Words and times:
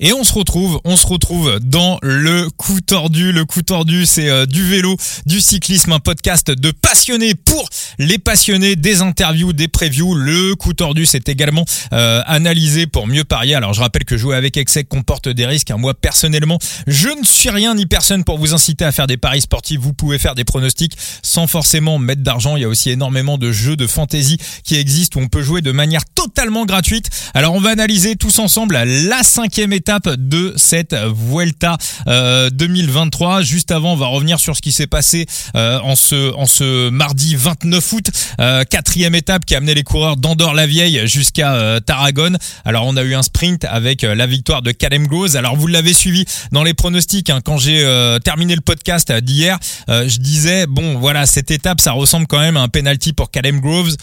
Et 0.00 0.12
on 0.12 0.22
se 0.22 0.32
retrouve, 0.32 0.80
on 0.84 0.96
se 0.96 1.06
retrouve 1.08 1.58
dans 1.60 1.98
le 2.02 2.48
coup 2.50 2.80
tordu. 2.80 3.32
Le 3.32 3.44
coup 3.44 3.62
tordu, 3.62 4.06
c'est 4.06 4.28
euh, 4.28 4.46
du 4.46 4.62
vélo, 4.62 4.96
du 5.26 5.40
cyclisme, 5.40 5.90
un 5.90 5.98
podcast 5.98 6.52
de 6.52 6.70
passionnés 6.70 7.34
pour 7.34 7.68
les 7.98 8.18
passionnés, 8.18 8.76
des 8.76 9.00
interviews, 9.00 9.52
des 9.52 9.66
previews. 9.66 10.14
Le 10.14 10.54
coup 10.54 10.72
tordu, 10.72 11.04
c'est 11.04 11.28
également 11.28 11.64
euh, 11.92 12.22
analysé 12.26 12.86
pour 12.86 13.08
mieux 13.08 13.24
parier. 13.24 13.56
Alors 13.56 13.74
je 13.74 13.80
rappelle 13.80 14.04
que 14.04 14.16
jouer 14.16 14.36
avec 14.36 14.56
excès 14.56 14.84
comporte 14.84 15.28
des 15.28 15.46
risques. 15.46 15.72
Moi 15.72 15.94
personnellement, 15.94 16.60
je 16.86 17.08
ne 17.08 17.24
suis 17.24 17.50
rien 17.50 17.74
ni 17.74 17.86
personne 17.86 18.22
pour 18.22 18.38
vous 18.38 18.54
inciter 18.54 18.84
à 18.84 18.92
faire 18.92 19.08
des 19.08 19.16
paris 19.16 19.40
sportifs. 19.40 19.80
Vous 19.80 19.94
pouvez 19.94 20.18
faire 20.18 20.36
des 20.36 20.44
pronostics 20.44 20.96
sans 21.22 21.48
forcément 21.48 21.98
mettre 21.98 22.22
d'argent. 22.22 22.54
Il 22.54 22.62
y 22.62 22.64
a 22.64 22.68
aussi 22.68 22.90
énormément 22.90 23.36
de 23.36 23.50
jeux 23.50 23.74
de 23.74 23.88
fantasy 23.88 24.38
qui 24.62 24.76
existent 24.76 25.18
où 25.18 25.24
on 25.24 25.28
peut 25.28 25.42
jouer 25.42 25.60
de 25.60 25.72
manière 25.72 26.04
totalement 26.14 26.66
gratuite. 26.66 27.10
Alors 27.34 27.54
on 27.54 27.60
va 27.60 27.70
analyser 27.70 28.14
tous 28.14 28.38
ensemble 28.38 28.76
la 28.76 29.24
cinquième 29.24 29.72
étape 29.72 29.87
de 29.88 30.52
cette 30.56 30.94
Vuelta 30.94 31.78
2023. 32.06 33.38
Euh, 33.38 33.42
Juste 33.42 33.70
avant, 33.70 33.94
on 33.94 33.96
va 33.96 34.06
revenir 34.06 34.38
sur 34.38 34.54
ce 34.54 34.60
qui 34.60 34.70
s'est 34.70 34.86
passé 34.86 35.26
euh, 35.54 35.78
en 35.80 35.96
ce 35.96 36.34
en 36.34 36.44
ce 36.44 36.90
mardi 36.90 37.36
29 37.36 37.92
août. 37.92 38.10
Euh, 38.38 38.64
quatrième 38.64 39.14
étape 39.14 39.46
qui 39.46 39.54
a 39.54 39.58
amené 39.58 39.74
les 39.74 39.84
coureurs 39.84 40.16
d'Andorre-la-Vieille 40.16 41.02
jusqu'à 41.06 41.80
Tarragone. 41.86 42.36
Alors 42.66 42.86
on 42.86 42.96
a 42.96 43.02
eu 43.02 43.14
un 43.14 43.22
sprint 43.22 43.64
avec 43.64 44.02
la 44.02 44.26
victoire 44.26 44.60
de 44.60 44.72
Calem 44.72 45.06
Groves. 45.06 45.36
Alors 45.36 45.56
vous 45.56 45.66
l'avez 45.66 45.94
suivi 45.94 46.26
dans 46.52 46.64
les 46.64 46.74
pronostics 46.74 47.30
hein, 47.30 47.40
quand 47.42 47.56
j'ai 47.56 47.82
terminé 48.24 48.54
le 48.54 48.60
podcast 48.60 49.10
d'hier. 49.12 49.58
je 49.88 50.18
disais 50.18 50.66
bon 50.66 50.98
voilà 50.98 51.24
cette 51.24 51.50
étape 51.50 51.80
ça 51.80 51.92
ressemble 51.92 52.26
quand 52.26 52.40
même 52.40 52.56
à 52.56 52.60
un 52.60 52.68
penalty 52.68 53.14
pour 53.14 53.30
Calem 53.30 53.60
Groves. 53.60 53.96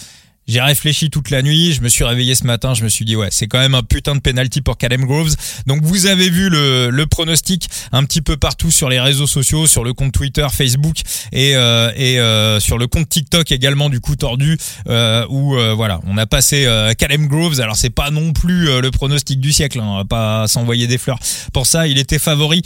J'ai 0.47 0.61
réfléchi 0.61 1.09
toute 1.09 1.31
la 1.31 1.41
nuit, 1.41 1.73
je 1.73 1.81
me 1.81 1.89
suis 1.89 2.03
réveillé 2.03 2.35
ce 2.35 2.43
matin, 2.43 2.75
je 2.75 2.83
me 2.83 2.89
suis 2.89 3.03
dit 3.03 3.15
ouais, 3.15 3.29
c'est 3.31 3.47
quand 3.47 3.57
même 3.57 3.73
un 3.73 3.81
putain 3.81 4.13
de 4.13 4.19
penalty 4.19 4.61
pour 4.61 4.77
Calem 4.77 5.03
Groves. 5.03 5.33
Donc 5.65 5.81
vous 5.81 6.05
avez 6.05 6.29
vu 6.29 6.49
le, 6.49 6.91
le 6.91 7.07
pronostic 7.07 7.67
un 7.91 8.03
petit 8.03 8.21
peu 8.21 8.37
partout 8.37 8.69
sur 8.69 8.87
les 8.87 8.99
réseaux 8.99 9.25
sociaux, 9.25 9.65
sur 9.65 9.83
le 9.83 9.93
compte 9.93 10.11
Twitter, 10.11 10.45
Facebook 10.51 10.97
et, 11.31 11.55
euh, 11.55 11.91
et 11.95 12.19
euh, 12.19 12.59
sur 12.59 12.77
le 12.77 12.85
compte 12.85 13.09
TikTok 13.09 13.51
également 13.51 13.89
du 13.89 13.99
coup 13.99 14.15
tordu 14.15 14.59
euh, 14.87 15.25
où 15.29 15.55
euh, 15.55 15.73
voilà, 15.73 15.99
on 16.05 16.15
a 16.19 16.27
passé 16.27 16.67
Calem 16.99 17.25
Groves. 17.25 17.59
Alors 17.59 17.75
c'est 17.75 17.89
pas 17.89 18.11
non 18.11 18.31
plus 18.31 18.65
le 18.79 18.91
pronostic 18.91 19.39
du 19.39 19.51
siècle, 19.51 19.79
hein, 19.79 19.87
on 19.87 19.97
va 19.97 20.05
pas 20.05 20.47
s'envoyer 20.47 20.85
des 20.85 20.99
fleurs. 20.99 21.17
Pour 21.53 21.65
ça, 21.65 21.87
il 21.87 21.97
était 21.97 22.19
favori, 22.19 22.61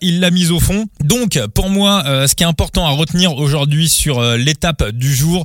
il 0.00 0.20
l'a 0.20 0.30
mis 0.30 0.50
au 0.52 0.60
fond. 0.60 0.86
Donc 1.02 1.36
pour 1.52 1.68
moi, 1.68 2.04
ce 2.28 2.34
qui 2.36 2.44
est 2.44 2.46
important 2.46 2.86
à 2.86 2.90
retenir 2.90 3.34
aujourd'hui 3.34 3.88
sur 3.88 4.22
l'étape 4.36 4.90
du 4.90 5.12
jour, 5.12 5.44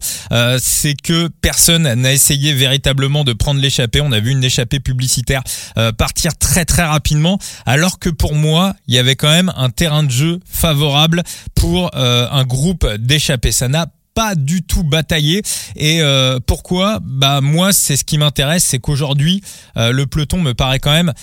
c'est 0.59 0.93
que 1.01 1.29
personne 1.41 1.62
personne 1.65 1.93
n'a 1.93 2.11
essayé 2.11 2.53
véritablement 2.53 3.23
de 3.23 3.31
prendre 3.31 3.61
l'échappée. 3.61 4.01
On 4.01 4.11
a 4.11 4.19
vu 4.19 4.31
une 4.31 4.43
échappée 4.43 4.81
publicitaire 4.81 5.41
euh, 5.77 5.93
partir 5.93 6.37
très 6.37 6.65
très 6.65 6.83
rapidement, 6.83 7.39
alors 7.65 7.99
que 7.99 8.09
pour 8.09 8.35
moi, 8.35 8.73
il 8.87 8.95
y 8.95 8.97
avait 8.97 9.15
quand 9.15 9.29
même 9.29 9.49
un 9.55 9.69
terrain 9.69 10.03
de 10.03 10.11
jeu 10.11 10.39
favorable 10.45 11.23
pour 11.55 11.91
euh, 11.95 12.27
un 12.29 12.43
groupe 12.43 12.85
d'échappés. 12.95 13.53
Ça 13.53 13.69
n'a 13.69 13.87
pas 14.13 14.35
du 14.35 14.63
tout 14.63 14.83
bataillé 14.83 15.41
et 15.77 16.01
euh, 16.01 16.37
pourquoi? 16.45 16.99
Bah 17.01 17.39
moi 17.39 17.71
c'est 17.71 17.95
ce 17.95 18.03
qui 18.03 18.17
m'intéresse 18.17 18.65
c'est 18.65 18.79
qu'aujourd'hui 18.79 19.41
le 19.75 20.03
peloton 20.03 20.41
me 20.41 20.53
paraît 20.53 20.79
quand 20.79 20.91
même 20.91 21.13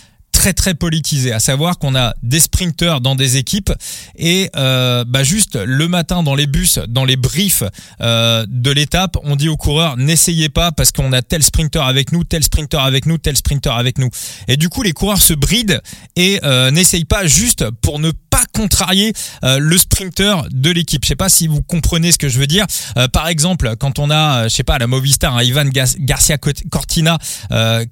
très 0.41 0.55
très 0.55 0.73
politisé, 0.73 1.33
à 1.35 1.39
savoir 1.39 1.79
qu'on 1.79 1.95
a 1.95 2.15
des 2.23 2.41
sprinteurs 2.41 3.03
dans 3.03 3.15
des 3.15 3.37
équipes 3.37 3.75
et 4.17 4.49
euh, 4.57 5.05
bah 5.07 5.23
juste 5.23 5.57
le 5.63 5.87
matin 5.87 6.23
dans 6.23 6.35
les 6.35 6.47
bus, 6.47 6.79
dans 6.89 7.05
les 7.05 7.17
briefs 7.17 7.63
euh, 8.01 8.47
de 8.49 8.71
l'étape, 8.71 9.19
on 9.23 9.37
dit 9.37 9.51
aux 9.51 9.59
coureurs 9.59 9.99
n'essayez 9.99 10.49
pas 10.49 10.73
parce 10.73 10.93
qu'on 10.93 11.13
a 11.13 11.21
tel 11.21 11.43
sprinter 11.43 11.87
avec 11.87 12.11
nous, 12.11 12.25
tel 12.25 12.43
sprinter 12.43 12.79
avec 12.81 13.05
nous, 13.05 13.19
tel 13.19 13.37
sprinter 13.37 13.77
avec 13.77 13.99
nous. 13.99 14.09
Et 14.49 14.57
du 14.57 14.71
coup 14.71 14.83
les 14.83 14.93
coureurs 14.93 15.21
se 15.21 15.35
brident 15.35 15.79
et 16.17 16.41
euh, 16.43 16.71
n'essayent 16.71 17.05
pas 17.05 17.27
juste 17.27 17.69
pour 17.83 17.99
ne 17.99 18.11
pas 18.11 18.45
contrarier 18.55 19.13
euh, 19.45 19.59
le 19.59 19.77
sprinter 19.77 20.49
de 20.51 20.71
l'équipe. 20.71 21.05
Je 21.05 21.09
sais 21.09 21.17
pas 21.17 21.29
si 21.29 21.49
vous 21.49 21.61
comprenez 21.61 22.13
ce 22.13 22.19
que 22.19 22.31
je 22.31 22.39
veux 22.39 22.47
dire. 22.47 22.65
Euh, 22.97 23.09
par 23.09 23.29
exemple, 23.29 23.75
quand 23.79 23.99
on 23.99 24.11
a, 24.11 24.49
je 24.49 24.55
sais 24.55 24.62
pas, 24.62 24.79
la 24.79 24.87
Movistar, 24.87 25.37
un 25.37 25.43
Ivan 25.43 25.67
Garcia 25.67 26.39
Cortina, 26.39 27.19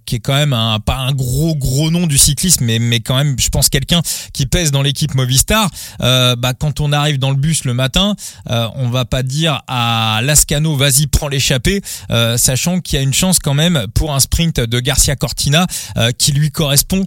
qui 0.07 0.17
est 0.17 0.21
quand 0.21 0.35
même 0.35 0.55
un, 0.55 0.81
pas 0.81 0.97
un 0.97 1.13
gros 1.13 1.55
gros 1.55 1.91
nom 1.91 2.07
du 2.07 2.17
cycle 2.39 2.59
mais, 2.61 3.01
quand 3.01 3.17
même, 3.17 3.37
je 3.39 3.49
pense 3.49 3.69
quelqu'un 3.69 4.03
qui 4.33 4.47
pèse 4.47 4.71
dans 4.71 4.83
l'équipe 4.83 5.15
Movistar, 5.15 5.71
euh, 6.03 6.37
bah, 6.37 6.55
quand 6.55 6.81
on 6.81 6.93
arrive 6.93 7.19
dans 7.19 7.31
le 7.31 7.37
bus 7.37 7.65
le 7.65 7.75
matin, 7.75 8.15
euh, 8.51 8.69
on 8.77 8.89
va 8.89 9.05
pas 9.05 9.23
dire 9.23 9.63
à 9.67 10.21
Lascano, 10.23 10.77
vas-y, 10.77 11.07
prends 11.07 11.29
l'échappée, 11.29 11.81
euh, 12.11 12.37
sachant 12.37 12.81
qu'il 12.81 12.97
y 12.97 13.01
a 13.01 13.03
une 13.03 13.15
chance 13.15 13.39
quand 13.39 13.55
même 13.55 13.87
pour 13.95 14.15
un 14.15 14.21
sprint 14.21 14.61
de 14.61 14.81
Garcia 14.81 15.17
Cortina 15.17 15.67
euh, 15.97 16.11
qui 16.13 16.33
lui 16.33 16.51
correspond 16.51 17.05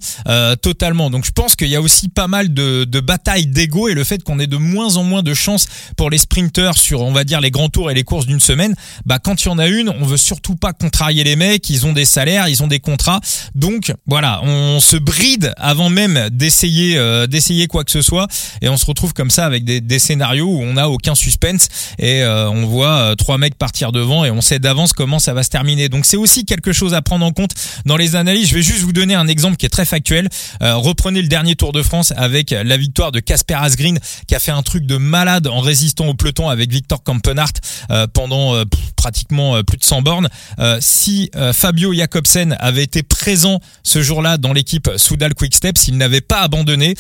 totalement. 0.62 1.10
Donc 1.10 1.26
je 1.26 1.32
pense 1.32 1.56
qu'il 1.56 1.68
y 1.68 1.76
a 1.76 1.82
aussi 1.82 2.10
pas 2.10 2.28
mal 2.28 2.54
de, 2.54 2.86
de 2.86 3.00
batailles 3.00 3.48
d'ego 3.48 3.88
et 3.88 3.94
le 3.94 4.04
fait 4.04 4.24
qu'on 4.24 4.40
ait 4.40 4.48
de 4.48 4.58
moins 4.58 4.96
en 4.98 5.04
moins 5.04 5.24
de 5.24 5.34
chances 5.34 5.68
pour 5.98 6.10
les 6.10 6.18
sprinteurs 6.18 6.78
sur, 6.78 7.02
on 7.02 7.12
va 7.12 7.24
dire, 7.24 7.42
les 7.42 7.52
grands 7.52 7.70
tours 7.70 7.92
et 7.92 7.94
les 7.94 8.04
courses 8.04 8.26
d'une 8.26 8.40
semaine, 8.40 8.76
bah 9.06 9.20
quand 9.20 9.44
il 9.44 9.48
y 9.48 9.52
en 9.52 9.60
a 9.60 9.68
une, 9.68 9.90
on 9.90 10.06
veut 10.06 10.18
surtout 10.18 10.56
pas 10.56 10.74
contrarier 10.74 11.24
les 11.24 11.36
mecs, 11.36 11.70
ils 11.70 11.86
ont 11.86 11.94
des 11.94 12.06
salaires, 12.06 12.48
ils 12.48 12.64
ont 12.64 12.68
des 12.68 12.80
contrats, 12.80 13.20
donc 13.56 13.94
voilà, 14.08 14.42
on 14.44 14.80
se 14.80 14.98
brise 14.98 15.21
avant 15.58 15.90
même 15.90 16.30
d'essayer 16.32 16.98
euh, 16.98 17.28
d'essayer 17.28 17.68
quoi 17.68 17.84
que 17.84 17.92
ce 17.92 18.02
soit 18.02 18.28
et 18.62 18.70
on 18.70 18.78
se 18.78 18.86
retrouve 18.88 19.14
comme 19.14 19.30
ça 19.30 19.46
avec 19.46 19.64
des, 19.64 19.80
des 19.80 20.00
scénarios 20.00 20.48
où 20.48 20.62
on 20.62 20.74
n'a 20.74 20.90
aucun 20.90 21.14
suspense 21.14 21.68
et 22.00 22.24
euh, 22.24 22.50
on 22.50 22.66
voit 22.66 22.98
euh, 22.98 23.16
trois 23.16 23.38
mecs 23.38 23.56
partir 23.56 23.92
devant 23.92 24.26
et 24.26 24.32
on 24.32 24.42
sait 24.42 24.58
d'avance 24.58 24.94
comment 24.94 25.20
ça 25.20 25.34
va 25.34 25.44
se 25.44 25.50
terminer. 25.50 25.90
Donc 25.90 26.06
c'est 26.06 26.18
aussi 26.18 26.44
quelque 26.44 26.74
chose 26.74 26.96
à 26.96 27.04
prendre 27.04 27.24
en 27.24 27.32
compte 27.32 27.52
dans 27.86 27.98
les 27.98 28.16
analyses. 28.16 28.50
Je 28.50 28.56
vais 28.56 28.64
juste 28.64 28.82
vous 28.82 28.94
donner 28.94 29.14
un 29.14 29.28
exemple 29.28 29.58
qui 29.58 29.68
est 29.68 29.70
très 29.70 29.86
factuel. 29.86 30.28
reprenez 30.60 31.22
le 31.22 31.28
dernier 31.28 31.56
Tour 31.56 31.72
de 31.72 31.84
France 31.84 32.14
avec 32.18 32.50
la 32.50 32.78
victoire 32.78 33.12
de 33.12 33.20
Casper 33.20 33.56
Asgreen 33.56 34.00
qui 34.28 34.34
a 34.34 34.40
fait 34.40 34.52
un 34.52 34.64
truc 34.64 34.86
de 34.88 34.98
malade 34.98 35.48
en 35.48 35.60
résistant 35.60 36.08
au 36.08 36.16
peloton 36.16 36.50
avec 36.50 36.72
Victor 36.72 37.04
Kampenart 37.04 37.54
pendant 38.14 38.56
pratiquement 38.96 39.62
plus 39.64 39.78
de 39.78 39.84
100 39.84 40.02
bornes. 40.02 40.30
si 40.80 41.30
Fabio 41.54 41.94
Jacobsen 41.94 42.56
avait 42.60 42.84
été 42.84 43.04
présent 43.04 43.60
ce 43.84 44.02
jour-là 44.02 44.38
dans 44.38 44.54
l'équipe 44.54 44.90
Soudal 45.12 45.34
Quickstep, 45.36 45.78
s'il 45.78 45.98
n'avait 45.98 46.22
pas 46.22 46.40
abandonné, 46.40 46.96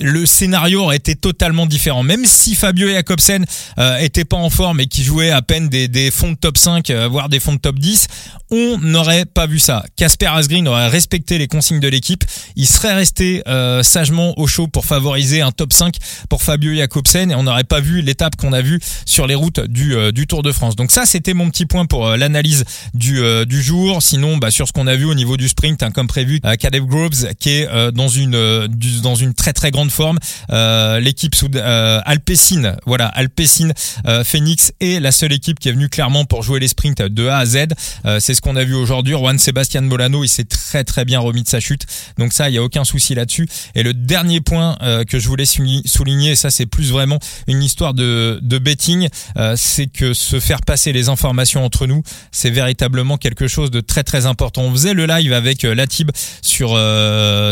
le 0.00 0.26
scénario 0.26 0.82
aurait 0.82 0.96
été 0.96 1.14
totalement 1.14 1.66
différent. 1.66 2.02
Même 2.02 2.24
si 2.26 2.54
Fabio 2.54 2.88
Jacobsen 2.88 3.44
euh, 3.78 3.98
était 3.98 4.24
pas 4.24 4.36
en 4.36 4.50
forme 4.50 4.80
et 4.80 4.86
qui 4.86 5.02
jouait 5.02 5.30
à 5.30 5.40
peine 5.42 5.68
des, 5.68 5.88
des 5.88 6.10
fonds 6.10 6.32
de 6.32 6.36
top 6.36 6.58
5, 6.58 6.90
euh, 6.90 7.08
voire 7.08 7.28
des 7.28 7.40
fonds 7.40 7.54
de 7.54 7.58
top 7.58 7.78
10, 7.78 8.08
on 8.50 8.78
n'aurait 8.78 9.24
pas 9.24 9.46
vu 9.46 9.58
ça. 9.58 9.84
Casper 9.96 10.26
Asgreen 10.26 10.68
aurait 10.68 10.88
respecté 10.88 11.38
les 11.38 11.48
consignes 11.48 11.80
de 11.80 11.88
l'équipe. 11.88 12.24
Il 12.54 12.66
serait 12.66 12.94
resté 12.94 13.42
euh, 13.48 13.82
sagement 13.82 14.38
au 14.38 14.46
chaud 14.46 14.68
pour 14.68 14.84
favoriser 14.84 15.40
un 15.40 15.52
top 15.52 15.72
5 15.72 15.96
pour 16.28 16.42
Fabio 16.42 16.74
Jacobsen 16.74 17.30
et 17.30 17.34
on 17.34 17.44
n'aurait 17.44 17.64
pas 17.64 17.80
vu 17.80 18.02
l'étape 18.02 18.36
qu'on 18.36 18.52
a 18.52 18.60
vue 18.60 18.78
sur 19.06 19.26
les 19.26 19.34
routes 19.34 19.60
du, 19.60 19.94
euh, 19.94 20.12
du 20.12 20.26
Tour 20.26 20.42
de 20.42 20.52
France. 20.52 20.76
Donc 20.76 20.90
ça, 20.90 21.06
c'était 21.06 21.34
mon 21.34 21.50
petit 21.50 21.66
point 21.66 21.86
pour 21.86 22.08
l'analyse 22.10 22.64
du, 22.94 23.20
du 23.46 23.62
jour. 23.62 24.02
Sinon, 24.02 24.36
bah, 24.36 24.50
sur 24.50 24.68
ce 24.68 24.72
qu'on 24.72 24.86
a 24.86 24.96
vu 24.96 25.04
au 25.04 25.14
niveau 25.14 25.36
du 25.36 25.48
sprint, 25.48 25.82
hein, 25.82 25.90
comme 25.90 26.06
prévu, 26.06 26.40
Caleb 26.58 26.84
Groves 26.84 27.34
qui 27.38 27.50
est 27.50 27.92
dans 27.92 28.08
une 28.08 28.68
dans 29.02 29.14
une 29.14 29.34
très 29.34 29.45
très 29.52 29.70
grande 29.70 29.90
forme. 29.90 30.18
Euh, 30.50 31.00
l'équipe 31.00 31.34
euh, 31.54 32.00
Alpecin, 32.04 32.76
voilà, 32.86 33.06
Alpecin 33.06 33.70
euh, 34.06 34.24
Phoenix 34.24 34.72
est 34.80 35.00
la 35.00 35.12
seule 35.12 35.32
équipe 35.32 35.58
qui 35.58 35.68
est 35.68 35.72
venue 35.72 35.88
clairement 35.88 36.24
pour 36.24 36.42
jouer 36.42 36.60
les 36.60 36.68
sprints 36.68 37.02
de 37.02 37.26
A 37.28 37.38
à 37.38 37.46
Z. 37.46 37.66
Euh, 38.04 38.20
c'est 38.20 38.34
ce 38.34 38.40
qu'on 38.40 38.56
a 38.56 38.64
vu 38.64 38.74
aujourd'hui. 38.74 39.14
Juan 39.14 39.38
Sebastian 39.38 39.82
Molano, 39.82 40.24
il 40.24 40.28
s'est 40.28 40.44
très 40.44 40.84
très 40.84 41.04
bien 41.04 41.20
remis 41.20 41.42
de 41.42 41.48
sa 41.48 41.60
chute. 41.60 41.86
Donc 42.18 42.32
ça, 42.32 42.48
il 42.48 42.54
y 42.54 42.58
a 42.58 42.62
aucun 42.62 42.84
souci 42.84 43.14
là-dessus. 43.14 43.48
Et 43.74 43.82
le 43.82 43.94
dernier 43.94 44.40
point 44.40 44.76
que 45.08 45.18
je 45.18 45.28
voulais 45.28 45.44
souligner, 45.46 46.34
ça 46.36 46.50
c'est 46.50 46.66
plus 46.66 46.90
vraiment 46.90 47.18
une 47.46 47.62
histoire 47.62 47.94
de, 47.94 48.38
de 48.42 48.58
betting, 48.58 49.08
c'est 49.56 49.86
que 49.86 50.14
se 50.14 50.40
faire 50.40 50.60
passer 50.62 50.92
les 50.92 51.08
informations 51.08 51.64
entre 51.64 51.86
nous, 51.86 52.02
c'est 52.32 52.50
véritablement 52.50 53.16
quelque 53.16 53.48
chose 53.48 53.70
de 53.70 53.80
très 53.80 54.02
très 54.02 54.26
important. 54.26 54.62
On 54.62 54.72
faisait 54.72 54.94
le 54.94 55.06
live 55.06 55.32
avec 55.32 55.62
Latib 55.62 56.10
sur 56.42 56.70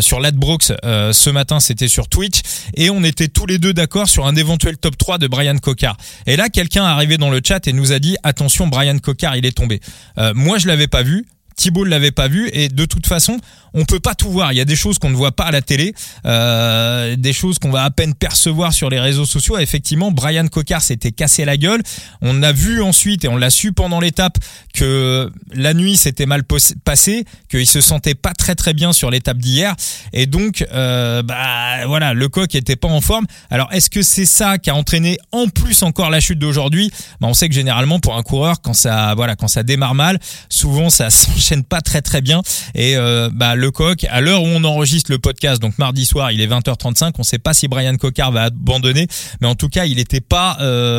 sur 0.03 0.21
Ladbrooks 0.21 0.72
ce 0.82 1.31
matin, 1.31 1.61
c'était 1.61 1.83
sur 1.88 2.08
Twitch 2.08 2.40
et 2.75 2.90
on 2.90 3.02
était 3.04 3.28
tous 3.28 3.46
les 3.46 3.58
deux 3.58 3.72
d'accord 3.72 4.08
sur 4.08 4.26
un 4.26 4.36
éventuel 4.36 4.76
top 4.76 4.96
3 4.96 5.19
de 5.19 5.26
Brian 5.26 5.56
Cocard. 5.58 5.96
Et 6.26 6.36
là, 6.36 6.48
quelqu'un 6.48 6.84
est 6.84 6.90
arrivé 6.90 7.19
dans 7.19 7.31
le 7.31 7.40
chat 7.44 7.66
et 7.66 7.72
nous 7.72 7.92
a 7.92 7.98
dit 7.98 8.16
attention, 8.22 8.66
Brian 8.66 8.98
Cocard, 8.98 9.36
il 9.36 9.46
est 9.46 9.56
tombé. 9.56 9.81
Euh, 10.19 10.32
moi, 10.34 10.58
je 10.58 10.66
l'avais 10.66 10.88
pas 10.88 11.02
vu. 11.02 11.26
Thibault 11.56 11.84
ne 11.84 11.90
l'avait 11.90 12.10
pas 12.10 12.28
vu 12.28 12.48
et 12.52 12.68
de 12.68 12.84
toute 12.84 13.06
façon, 13.06 13.38
on 13.74 13.84
peut 13.84 14.00
pas 14.00 14.14
tout 14.14 14.30
voir. 14.30 14.52
Il 14.52 14.56
y 14.56 14.60
a 14.60 14.64
des 14.64 14.76
choses 14.76 14.98
qu'on 14.98 15.10
ne 15.10 15.16
voit 15.16 15.32
pas 15.32 15.44
à 15.44 15.50
la 15.50 15.60
télé, 15.60 15.94
euh, 16.26 17.16
des 17.16 17.32
choses 17.32 17.58
qu'on 17.58 17.70
va 17.70 17.82
à 17.82 17.90
peine 17.90 18.14
percevoir 18.14 18.72
sur 18.72 18.88
les 18.88 19.00
réseaux 19.00 19.26
sociaux. 19.26 19.58
effectivement, 19.58 20.10
Brian 20.12 20.46
Cocard 20.46 20.80
s'était 20.80 21.12
cassé 21.12 21.44
la 21.44 21.56
gueule. 21.56 21.82
On 22.22 22.42
a 22.42 22.52
vu 22.52 22.80
ensuite 22.80 23.24
et 23.24 23.28
on 23.28 23.36
l'a 23.36 23.50
su 23.50 23.72
pendant 23.72 24.00
l'étape 24.00 24.38
que 24.72 25.30
la 25.52 25.74
nuit 25.74 25.96
s'était 25.96 26.26
mal 26.26 26.44
passée, 26.84 27.24
qu'il 27.50 27.66
se 27.66 27.80
sentait 27.80 28.14
pas 28.14 28.32
très 28.32 28.54
très 28.54 28.74
bien 28.74 28.92
sur 28.92 29.10
l'étape 29.10 29.38
d'hier 29.38 29.74
et 30.12 30.26
donc 30.26 30.64
euh, 30.72 31.22
bah 31.22 31.86
voilà, 31.86 32.14
le 32.14 32.28
coq 32.28 32.54
était 32.54 32.76
pas 32.76 32.88
en 32.88 33.00
forme. 33.00 33.26
Alors 33.50 33.72
est-ce 33.72 33.90
que 33.90 34.02
c'est 34.02 34.26
ça 34.26 34.58
qui 34.58 34.70
a 34.70 34.74
entraîné 34.74 35.18
en 35.32 35.48
plus 35.48 35.82
encore 35.82 36.10
la 36.10 36.20
chute 36.20 36.38
d'aujourd'hui? 36.38 36.90
Bah, 37.20 37.28
on 37.28 37.34
sait 37.34 37.48
que 37.48 37.54
généralement 37.54 37.98
pour 37.98 38.16
un 38.16 38.22
coureur 38.22 38.60
quand 38.62 38.74
ça 38.74 39.14
voilà 39.16 39.34
quand 39.36 39.48
ça 39.48 39.62
démarre 39.62 39.94
mal, 39.94 40.20
souvent 40.48 40.90
ça 40.90 41.08
enchaîne 41.44 41.62
pas 41.62 41.82
très 41.82 42.00
très 42.00 42.23
bien. 42.23 42.41
Et 42.75 42.96
bah, 43.32 43.55
le 43.55 43.70
coq, 43.70 44.06
à 44.08 44.20
l'heure 44.20 44.43
où 44.43 44.46
on 44.46 44.64
enregistre 44.64 45.11
le 45.11 45.19
podcast, 45.19 45.61
donc 45.61 45.76
mardi 45.79 46.06
soir, 46.06 46.32
il 46.32 46.41
est 46.41 46.46
20h35. 46.46 47.12
On 47.19 47.23
sait 47.23 47.38
pas 47.38 47.52
si 47.52 47.69
Brian 47.69 47.96
Cocard 47.96 48.32
va 48.32 48.44
abandonner, 48.44 49.06
mais 49.41 49.46
en 49.46 49.55
tout 49.55 49.69
cas, 49.69 49.85
il 49.85 49.99
était 49.99 50.23
pas, 50.23 50.56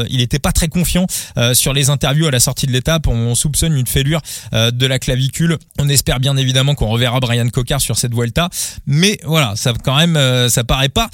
il 0.10 0.22
était 0.22 0.40
pas 0.40 0.52
très 0.52 0.68
confiant 0.68 1.08
sur 1.54 1.74
les 1.74 1.90
interviews 1.90 2.28
à 2.28 2.32
la 2.32 2.40
sortie 2.40 2.68
de 2.68 2.72
l'étape. 2.72 3.08
On, 3.08 3.36
soupçonne 3.36 3.76
une 3.76 3.88
fêlure 3.88 4.22
de 4.54 4.86
la 4.86 5.00
clavicule. 5.00 5.58
On 5.80 5.90
espère 5.90 6.20
bien 6.20 6.38
évidemment 6.38 6.76
qu'on 6.76 6.88
reverra 6.88 7.20
Brian 7.20 7.50
Cocard 7.50 7.82
sur 7.82 7.98
cette 7.98 8.14
Vuelta, 8.14 8.50
mais 8.86 9.18
voilà, 9.26 9.54
ça 9.56 9.74
quand 9.84 9.98
même, 9.98 10.50
ça 10.50 10.64
paraît 10.64 10.90
pas 10.90 11.10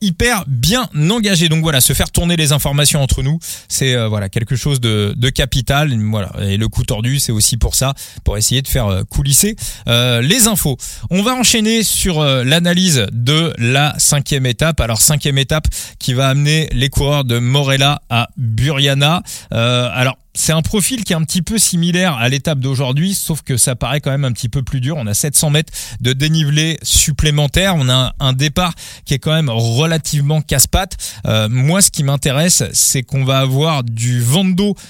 hyper 0.00 0.44
bien 0.46 0.88
engagé. 1.10 1.48
Donc 1.48 1.62
voilà, 1.62 1.80
se 1.80 1.92
faire 1.92 2.10
tourner 2.10 2.36
les 2.36 2.52
informations 2.52 3.02
entre 3.02 3.22
nous, 3.22 3.38
c'est 3.68 3.96
voilà 4.06 4.28
quelque 4.28 4.56
chose 4.56 4.80
de, 4.80 5.14
de 5.16 5.30
capital. 5.30 5.96
Voilà, 6.10 6.32
et 6.40 6.56
le 6.56 6.68
coup 6.68 6.84
tordu, 6.84 7.18
c'est 7.18 7.32
aussi 7.32 7.56
pour 7.56 7.74
ça, 7.74 7.94
pour 8.24 8.35
essayer 8.38 8.62
de 8.62 8.68
faire 8.68 9.02
coulisser 9.10 9.56
les 9.86 10.46
infos. 10.46 10.76
On 11.10 11.22
va 11.22 11.34
enchaîner 11.34 11.82
sur 11.82 12.22
l'analyse 12.22 13.06
de 13.12 13.52
la 13.58 13.94
cinquième 13.98 14.46
étape. 14.46 14.80
Alors 14.80 15.00
cinquième 15.00 15.38
étape 15.38 15.66
qui 15.98 16.14
va 16.14 16.28
amener 16.28 16.68
les 16.72 16.88
coureurs 16.88 17.24
de 17.24 17.38
Morella 17.38 18.02
à 18.10 18.28
Buriana. 18.36 19.22
Euh, 19.52 19.88
alors 19.92 20.16
c'est 20.36 20.52
un 20.52 20.62
profil 20.62 21.02
qui 21.04 21.14
est 21.14 21.16
un 21.16 21.24
petit 21.24 21.42
peu 21.42 21.58
similaire 21.58 22.14
à 22.16 22.28
l'étape 22.28 22.60
d'aujourd'hui, 22.60 23.14
sauf 23.14 23.42
que 23.42 23.56
ça 23.56 23.74
paraît 23.74 24.00
quand 24.00 24.10
même 24.10 24.24
un 24.24 24.32
petit 24.32 24.50
peu 24.50 24.62
plus 24.62 24.80
dur. 24.80 24.96
On 24.98 25.06
a 25.06 25.14
700 25.14 25.50
mètres 25.50 25.72
de 26.00 26.12
dénivelé 26.12 26.78
supplémentaire. 26.82 27.74
On 27.76 27.88
a 27.88 28.14
un 28.20 28.32
départ 28.34 28.74
qui 29.06 29.14
est 29.14 29.18
quand 29.18 29.32
même 29.32 29.48
relativement 29.48 30.42
casse-pattes. 30.42 30.96
Euh, 31.26 31.48
moi, 31.48 31.80
ce 31.80 31.90
qui 31.90 32.04
m'intéresse, 32.04 32.64
c'est 32.72 33.02
qu'on 33.02 33.24
va 33.24 33.38
avoir 33.38 33.82
du 33.82 34.20
vent 34.20 34.46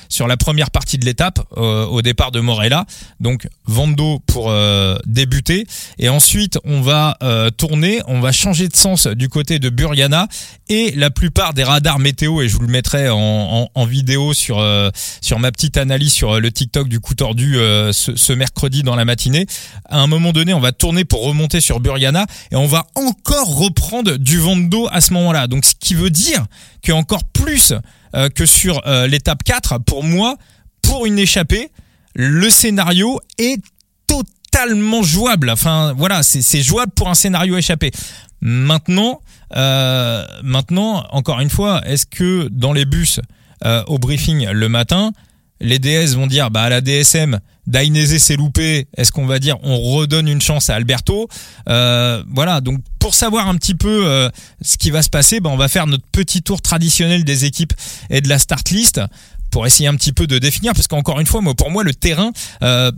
sur 0.08 0.26
la 0.26 0.36
première 0.36 0.70
partie 0.70 0.98
de 0.98 1.04
l'étape 1.04 1.40
euh, 1.56 1.86
au 1.86 2.02
départ 2.02 2.32
de 2.32 2.40
Morella. 2.40 2.84
Donc 3.20 3.48
vent 3.64 3.86
pour 4.26 4.50
euh, 4.50 4.98
débuter. 5.06 5.66
Et 5.98 6.08
ensuite, 6.08 6.58
on 6.64 6.80
va 6.80 7.18
tourner, 7.56 8.00
on 8.08 8.20
va 8.20 8.32
changer 8.32 8.68
de 8.68 8.76
sens 8.76 9.06
du 9.06 9.28
côté 9.28 9.58
de 9.60 9.70
Buriana. 9.70 10.26
Et 10.68 10.90
la 10.96 11.10
plupart 11.10 11.54
des 11.54 11.62
radars 11.62 12.00
météo, 12.00 12.42
et 12.42 12.48
je 12.48 12.56
vous 12.56 12.62
le 12.62 12.68
mettrai 12.68 13.08
en, 13.08 13.18
en, 13.18 13.68
en 13.72 13.86
vidéo 13.86 14.34
sur, 14.34 14.60
sur 15.20 15.35
ma 15.38 15.52
petite 15.52 15.76
analyse 15.76 16.12
sur 16.12 16.32
euh, 16.36 16.40
le 16.40 16.50
TikTok 16.50 16.88
du 16.88 17.00
coup 17.00 17.14
tordu 17.14 17.56
euh, 17.56 17.92
ce, 17.92 18.32
mercredi 18.32 18.82
dans 18.82 18.96
la 18.96 19.04
matinée. 19.04 19.46
À 19.88 20.00
un 20.00 20.06
moment 20.06 20.32
donné, 20.32 20.54
on 20.54 20.60
va 20.60 20.72
tourner 20.72 21.04
pour 21.04 21.24
remonter 21.24 21.60
sur 21.60 21.80
Buriana 21.80 22.26
et 22.50 22.56
on 22.56 22.66
va 22.66 22.86
encore 22.94 23.56
reprendre 23.56 24.16
du 24.16 24.38
vent 24.38 24.56
d'eau 24.56 24.88
à 24.90 25.00
ce 25.00 25.12
moment-là. 25.14 25.46
Donc 25.46 25.64
ce 25.64 25.72
qui 25.78 25.94
veut 25.94 26.10
dire 26.10 26.46
que 26.82 26.92
encore 26.92 27.24
plus 27.24 27.72
euh, 28.14 28.28
que 28.28 28.46
sur 28.46 28.82
l'étape 29.08 29.42
4, 29.44 29.78
pour 29.80 30.04
moi, 30.04 30.36
pour 30.82 31.06
une 31.06 31.18
échappée, 31.18 31.70
le 32.14 32.48
scénario 32.50 33.20
est 33.38 33.60
totalement 34.06 35.02
jouable. 35.02 35.50
Enfin 35.50 35.92
voilà, 35.96 36.22
c'est 36.22 36.62
jouable 36.62 36.92
pour 36.92 37.08
un 37.08 37.14
scénario 37.14 37.56
échappé. 37.56 37.90
Maintenant, 38.40 39.20
maintenant, 39.54 41.06
encore 41.10 41.40
une 41.40 41.50
fois, 41.50 41.82
est-ce 41.86 42.06
que 42.06 42.48
dans 42.50 42.72
les 42.72 42.84
bus 42.84 43.20
au 43.64 43.98
briefing 43.98 44.48
le 44.48 44.68
matin, 44.68 45.12
les 45.60 45.78
DS 45.78 46.14
vont 46.14 46.26
dire 46.26 46.50
bah 46.50 46.62
à 46.62 46.68
la 46.68 46.80
DSM 46.80 47.40
Dainese 47.66 48.18
s'est 48.18 48.36
loupé 48.36 48.88
est-ce 48.96 49.12
qu'on 49.12 49.26
va 49.26 49.38
dire 49.38 49.56
on 49.62 49.78
redonne 49.78 50.28
une 50.28 50.40
chance 50.40 50.70
à 50.70 50.74
Alberto? 50.74 51.28
Euh, 51.68 52.22
voilà 52.32 52.60
donc 52.60 52.80
pour 52.98 53.14
savoir 53.14 53.48
un 53.48 53.56
petit 53.56 53.74
peu 53.74 54.06
euh, 54.06 54.28
ce 54.62 54.76
qui 54.76 54.90
va 54.90 55.02
se 55.02 55.10
passer 55.10 55.40
bah, 55.40 55.50
on 55.52 55.56
va 55.56 55.68
faire 55.68 55.86
notre 55.86 56.06
petit 56.12 56.42
tour 56.42 56.60
traditionnel 56.60 57.24
des 57.24 57.44
équipes 57.44 57.72
et 58.10 58.20
de 58.20 58.28
la 58.28 58.38
start 58.38 58.70
list 58.70 59.00
pour 59.50 59.66
essayer 59.66 59.88
un 59.88 59.94
petit 59.94 60.12
peu 60.12 60.26
de 60.26 60.38
définir 60.38 60.74
parce 60.74 60.88
qu'encore 60.88 61.20
une 61.20 61.26
fois 61.26 61.40
moi 61.40 61.54
pour 61.54 61.70
moi 61.70 61.82
le 61.82 61.94
terrain 61.94 62.32
euh, 62.62 62.92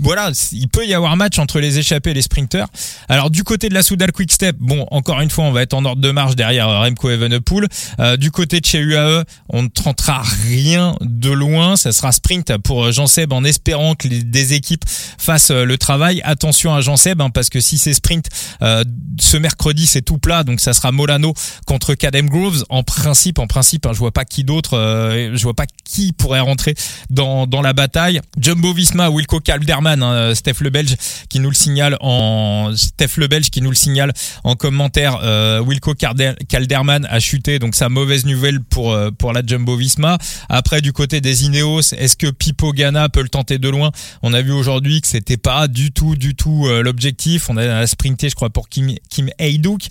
voilà, 0.00 0.30
il 0.52 0.68
peut 0.68 0.86
y 0.86 0.94
avoir 0.94 1.16
match 1.16 1.38
entre 1.38 1.58
les 1.60 1.78
échappés 1.78 2.10
et 2.10 2.14
les 2.14 2.22
sprinters. 2.22 2.66
Alors 3.08 3.30
du 3.30 3.44
côté 3.44 3.68
de 3.68 3.74
la 3.74 3.82
Soudal 3.82 4.12
Quick 4.12 4.30
Step, 4.30 4.56
bon, 4.58 4.86
encore 4.90 5.20
une 5.20 5.30
fois, 5.30 5.44
on 5.44 5.52
va 5.52 5.62
être 5.62 5.74
en 5.74 5.84
ordre 5.84 6.02
de 6.02 6.10
marche 6.10 6.36
derrière 6.36 6.68
Remco 6.68 7.10
Evenepoel. 7.10 7.66
Euh, 7.98 8.16
du 8.16 8.30
côté 8.30 8.60
de 8.60 8.66
chez 8.66 8.78
UAE, 8.78 9.24
on 9.48 9.62
ne 9.62 9.68
tentera 9.68 10.22
rien 10.48 10.96
de 11.00 11.30
loin. 11.30 11.76
Ça 11.76 11.92
sera 11.92 12.12
sprint 12.12 12.56
pour 12.58 12.92
Jean 12.92 13.06
Seb 13.06 13.32
en 13.32 13.42
espérant 13.44 13.94
que 13.94 14.08
les, 14.08 14.22
des 14.22 14.52
équipes 14.52 14.84
fassent 15.18 15.50
euh, 15.50 15.64
le 15.64 15.78
travail. 15.78 16.20
Attention 16.24 16.74
à 16.74 16.80
Jean 16.82 16.96
Seb, 16.96 17.20
hein, 17.20 17.30
parce 17.30 17.48
que 17.48 17.60
si 17.60 17.78
c'est 17.78 17.94
sprint, 17.94 18.28
euh, 18.62 18.84
ce 19.18 19.36
mercredi 19.36 19.86
c'est 19.86 20.02
tout 20.02 20.18
plat, 20.18 20.44
donc 20.44 20.60
ça 20.60 20.74
sera 20.74 20.92
Molano 20.92 21.32
contre 21.66 21.94
Cadem 21.94 22.28
Groves. 22.28 22.64
En 22.68 22.82
principe, 22.82 23.38
en 23.38 23.46
principe, 23.46 23.86
hein, 23.86 23.92
je 23.94 23.98
vois 23.98 24.12
pas 24.12 24.24
qui 24.26 24.44
d'autre, 24.44 24.76
euh, 24.76 25.30
je 25.34 25.42
vois 25.42 25.54
pas 25.54 25.66
qui 25.84 26.12
pourrait 26.12 26.40
rentrer 26.40 26.74
dans, 27.08 27.46
dans 27.46 27.62
la 27.62 27.72
bataille. 27.72 28.20
Jumbo 28.38 28.74
Visma, 28.74 29.08
Wilco 29.08 29.40
Calderman 29.40 29.85
Hein, 29.86 30.34
Steph 30.34 30.60
le 30.60 30.70
Belge 30.70 30.96
qui 31.28 31.40
nous 31.40 31.50
le 31.50 31.54
signale 31.54 31.96
en 32.00 32.72
Steph 32.76 33.16
le 33.16 33.26
Belge 33.26 33.50
qui 33.50 33.62
nous 33.62 33.70
le 33.70 33.76
signale 33.76 34.12
en 34.44 34.56
commentaire. 34.56 35.20
Euh, 35.22 35.60
Wilco 35.60 35.94
Calderman 35.94 37.06
a 37.10 37.20
chuté, 37.20 37.58
donc 37.58 37.74
sa 37.74 37.88
mauvaise 37.88 38.26
nouvelle 38.26 38.60
pour 38.60 38.92
euh, 38.92 39.10
pour 39.10 39.32
la 39.32 39.42
Jumbo 39.46 39.76
Visma. 39.76 40.18
Après 40.48 40.80
du 40.80 40.92
côté 40.92 41.20
des 41.20 41.44
Ineos, 41.44 41.94
est-ce 41.96 42.16
que 42.16 42.28
Pipo 42.28 42.72
Gana 42.72 43.08
peut 43.08 43.22
le 43.22 43.28
tenter 43.28 43.58
de 43.58 43.68
loin? 43.68 43.90
On 44.22 44.32
a 44.32 44.42
vu 44.42 44.52
aujourd'hui 44.52 45.00
que 45.00 45.06
c'était 45.06 45.36
pas 45.36 45.68
du 45.68 45.92
tout 45.92 46.16
du 46.16 46.34
tout 46.34 46.66
euh, 46.66 46.82
l'objectif. 46.82 47.48
On 47.50 47.56
a 47.56 47.86
sprinté, 47.86 48.28
je 48.28 48.34
crois, 48.34 48.50
pour 48.50 48.68
Kim 48.68 48.92
Kim 49.08 49.30
Heyduk. 49.38 49.88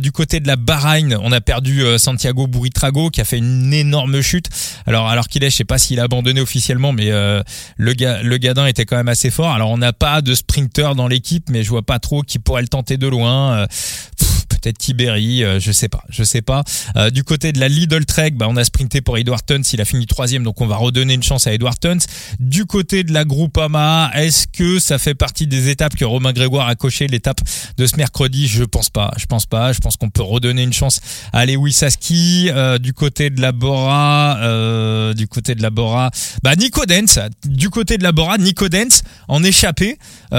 du 0.00 0.12
côté 0.12 0.40
de 0.40 0.46
la 0.46 0.56
Bahreïn, 0.56 1.16
on 1.22 1.32
a 1.32 1.40
perdu 1.40 1.82
Santiago 1.98 2.46
Buritrago 2.46 3.10
qui 3.10 3.20
a 3.20 3.24
fait 3.24 3.38
une 3.38 3.72
énorme 3.72 4.20
chute. 4.20 4.48
Alors 4.86 5.08
alors 5.08 5.28
qu'il 5.28 5.44
est, 5.44 5.50
je 5.50 5.56
sais 5.56 5.64
pas 5.64 5.78
s'il 5.78 6.00
a 6.00 6.04
abandonné 6.04 6.40
officiellement, 6.40 6.92
mais 6.92 7.10
le 7.10 7.94
le 8.22 8.36
gadin 8.38 8.66
était 8.66 8.84
quand 8.84 8.96
même 8.96 9.08
assez 9.08 9.27
fort. 9.30 9.50
Alors 9.50 9.70
on 9.70 9.78
n'a 9.78 9.92
pas 9.92 10.20
de 10.22 10.34
sprinter 10.34 10.94
dans 10.94 11.08
l'équipe, 11.08 11.48
mais 11.50 11.62
je 11.62 11.70
vois 11.70 11.82
pas 11.82 11.98
trop 11.98 12.22
qui 12.22 12.38
pourrait 12.38 12.62
le 12.62 12.68
tenter 12.68 12.96
de 12.96 13.06
loin. 13.06 13.66
Euh, 14.58 14.68
peut-être 14.68 14.78
Tiberi, 14.78 15.44
euh, 15.44 15.60
je 15.60 15.72
sais 15.72 15.88
pas, 15.88 16.02
je 16.08 16.22
sais 16.22 16.42
pas. 16.42 16.62
Euh, 16.96 17.10
du 17.10 17.24
côté 17.24 17.52
de 17.52 17.60
la 17.60 17.68
Lidl 17.68 18.04
Trek, 18.04 18.32
bah, 18.32 18.46
on 18.48 18.56
a 18.56 18.64
sprinté 18.64 19.00
pour 19.00 19.18
Edward 19.18 19.44
Tuns, 19.44 19.62
il 19.72 19.80
a 19.80 19.84
fini 19.84 20.06
troisième, 20.06 20.42
donc 20.42 20.60
on 20.60 20.66
va 20.66 20.76
redonner 20.76 21.14
une 21.14 21.22
chance 21.22 21.46
à 21.46 21.52
Edward 21.52 21.78
Tuns. 21.78 21.98
Du 22.38 22.66
côté 22.66 23.04
de 23.04 23.12
la 23.12 23.24
Groupama, 23.24 24.10
est-ce 24.14 24.46
que 24.46 24.78
ça 24.78 24.98
fait 24.98 25.14
partie 25.14 25.46
des 25.46 25.68
étapes 25.68 25.96
que 25.96 26.04
Romain 26.04 26.32
Grégoire 26.32 26.68
a 26.68 26.74
coché 26.74 27.06
l'étape 27.06 27.40
de 27.76 27.86
ce 27.86 27.96
mercredi? 27.96 28.46
Je 28.46 28.64
pense 28.64 28.90
pas, 28.90 29.12
je 29.16 29.26
pense 29.26 29.46
pas. 29.46 29.72
Je 29.72 29.78
pense 29.80 29.96
qu'on 29.96 30.10
peut 30.10 30.22
redonner 30.22 30.62
une 30.62 30.72
chance 30.72 31.00
à 31.32 31.46
Lewis 31.46 31.72
Saski. 31.72 32.50
du 32.80 32.92
côté 32.92 33.30
de 33.30 33.40
la 33.40 33.52
Bora, 33.52 34.38
du 35.14 35.28
côté 35.28 35.54
de 35.54 35.62
la 35.62 35.70
Bora, 35.70 36.10
bah 36.42 36.54
Nico 36.56 36.84
Dens. 36.86 37.18
Du 37.44 37.70
côté 37.70 37.98
de 37.98 38.02
la 38.02 38.12
Bora, 38.12 38.38
Nico 38.38 38.68
Dens 38.68 39.02
en 39.28 39.42
échappé. 39.42 39.98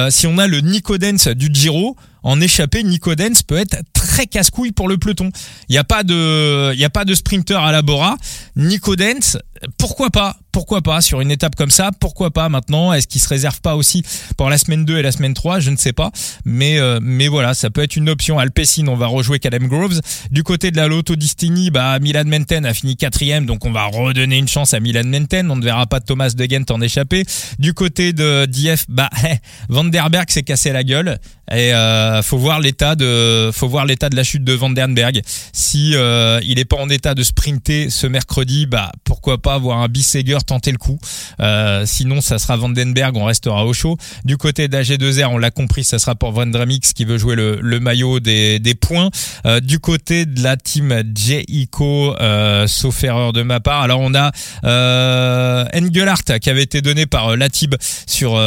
si 0.09 0.27
on 0.27 0.37
a 0.37 0.47
le 0.47 0.59
Nico 0.61 0.97
Dens 0.97 1.29
du 1.29 1.49
Giro, 1.51 1.95
en 2.23 2.41
échappée, 2.41 2.83
Nico 2.83 3.15
Dens 3.15 3.43
peut 3.43 3.57
être 3.57 3.77
très 3.93 4.27
casse-couille 4.27 4.71
pour 4.71 4.87
le 4.87 4.97
peloton. 4.97 5.31
Il 5.69 5.73
n'y 5.73 5.77
a 5.77 5.83
pas 5.83 6.03
de, 6.03 6.73
il 6.73 6.79
y 6.79 6.85
a 6.85 6.89
pas 6.89 7.05
de 7.05 7.13
sprinter 7.13 7.61
à 7.61 7.71
la 7.71 7.81
Bora. 7.81 8.17
Nico 8.55 8.95
Dens, 8.95 9.37
pourquoi 9.77 10.09
pas 10.09 10.37
Pourquoi 10.51 10.81
pas 10.81 11.01
sur 11.01 11.21
une 11.21 11.31
étape 11.31 11.55
comme 11.55 11.69
ça 11.69 11.91
Pourquoi 11.99 12.31
pas 12.31 12.49
maintenant 12.49 12.93
Est-ce 12.93 13.07
qu'il 13.07 13.21
se 13.21 13.27
réserve 13.27 13.61
pas 13.61 13.75
aussi 13.75 14.03
pour 14.37 14.49
la 14.49 14.57
semaine 14.57 14.85
2 14.85 14.97
et 14.97 15.01
la 15.01 15.11
semaine 15.11 15.33
3 15.33 15.59
Je 15.59 15.69
ne 15.69 15.77
sais 15.77 15.93
pas. 15.93 16.11
Mais 16.45 16.79
euh, 16.79 16.99
mais 17.01 17.27
voilà, 17.27 17.53
ça 17.53 17.69
peut 17.69 17.81
être 17.81 17.95
une 17.95 18.09
option. 18.09 18.39
Alpecin, 18.39 18.87
on 18.87 18.95
va 18.95 19.07
rejouer 19.07 19.39
Calem 19.39 19.67
Groves. 19.67 19.99
Du 20.31 20.43
côté 20.43 20.71
de 20.71 20.77
la 20.77 20.87
Lotto 20.87 21.15
Destiny, 21.15 21.71
bah 21.71 21.99
Milan 21.99 22.25
Menten 22.25 22.65
a 22.65 22.73
fini 22.73 22.95
quatrième, 22.95 23.45
donc 23.45 23.65
on 23.65 23.71
va 23.71 23.85
redonner 23.85 24.37
une 24.37 24.47
chance 24.47 24.73
à 24.73 24.79
Milan 24.79 25.05
Menten. 25.05 25.49
On 25.51 25.55
ne 25.55 25.63
verra 25.63 25.85
pas 25.87 25.99
Thomas 25.99 26.29
de 26.29 26.45
Gent 26.49 26.71
en 26.71 26.81
échapper. 26.81 27.25
Du 27.57 27.73
côté 27.73 28.13
de 28.13 28.45
DF, 28.45 28.85
bah 28.89 29.09
Vanderberg 29.69 30.29
s'est 30.29 30.43
cassé 30.43 30.71
la 30.71 30.83
gueule 30.83 31.19
et 31.51 31.73
euh, 31.73 32.21
faut 32.21 32.37
voir 32.37 32.59
l'état 32.59 32.95
de 32.95 33.49
faut 33.53 33.67
voir 33.67 33.85
de 33.85 34.15
la 34.15 34.23
chute 34.23 34.43
de 34.43 34.53
Vandenberg. 34.53 35.21
Si 35.51 35.93
euh, 35.95 36.39
il 36.43 36.59
est 36.59 36.65
pas 36.65 36.77
en 36.77 36.89
état 36.89 37.15
de 37.15 37.23
sprinter 37.23 37.89
ce 37.89 38.07
mercredi, 38.07 38.65
bah 38.65 38.91
pourquoi 39.03 39.41
pas 39.41 39.48
voir 39.57 39.79
un 39.79 39.87
Bissegger 39.87 40.37
tenter 40.45 40.71
le 40.71 40.77
coup. 40.77 40.99
Euh, 41.39 41.83
sinon, 41.85 42.21
ça 42.21 42.39
sera 42.39 42.57
Vandenberg, 42.57 43.15
on 43.15 43.25
restera 43.25 43.65
au 43.65 43.73
chaud. 43.73 43.97
Du 44.25 44.37
côté 44.37 44.67
d'AG2R, 44.67 45.27
on 45.27 45.37
l'a 45.37 45.51
compris, 45.51 45.83
ça 45.83 45.99
sera 45.99 46.15
pour 46.15 46.31
Vandramix 46.31 46.93
qui 46.93 47.05
veut 47.05 47.17
jouer 47.17 47.35
le, 47.35 47.79
maillot 47.79 48.19
des, 48.19 48.59
points. 48.79 49.09
Euh, 49.45 49.59
du 49.59 49.79
côté 49.79 50.25
de 50.25 50.41
la 50.43 50.57
team 50.57 51.03
J-Ico, 51.15 52.15
euh, 52.19 52.67
sauf 52.67 53.03
erreur 53.03 53.33
de 53.33 53.41
ma 53.41 53.59
part, 53.59 53.81
alors 53.81 54.01
on 54.01 54.13
a 54.13 54.31
euh, 54.63 55.65
Engelhardt 55.73 56.39
qui 56.39 56.49
avait 56.49 56.63
été 56.63 56.81
donné 56.81 57.05
par 57.05 57.35
Latib 57.35 57.75
sur, 58.07 58.41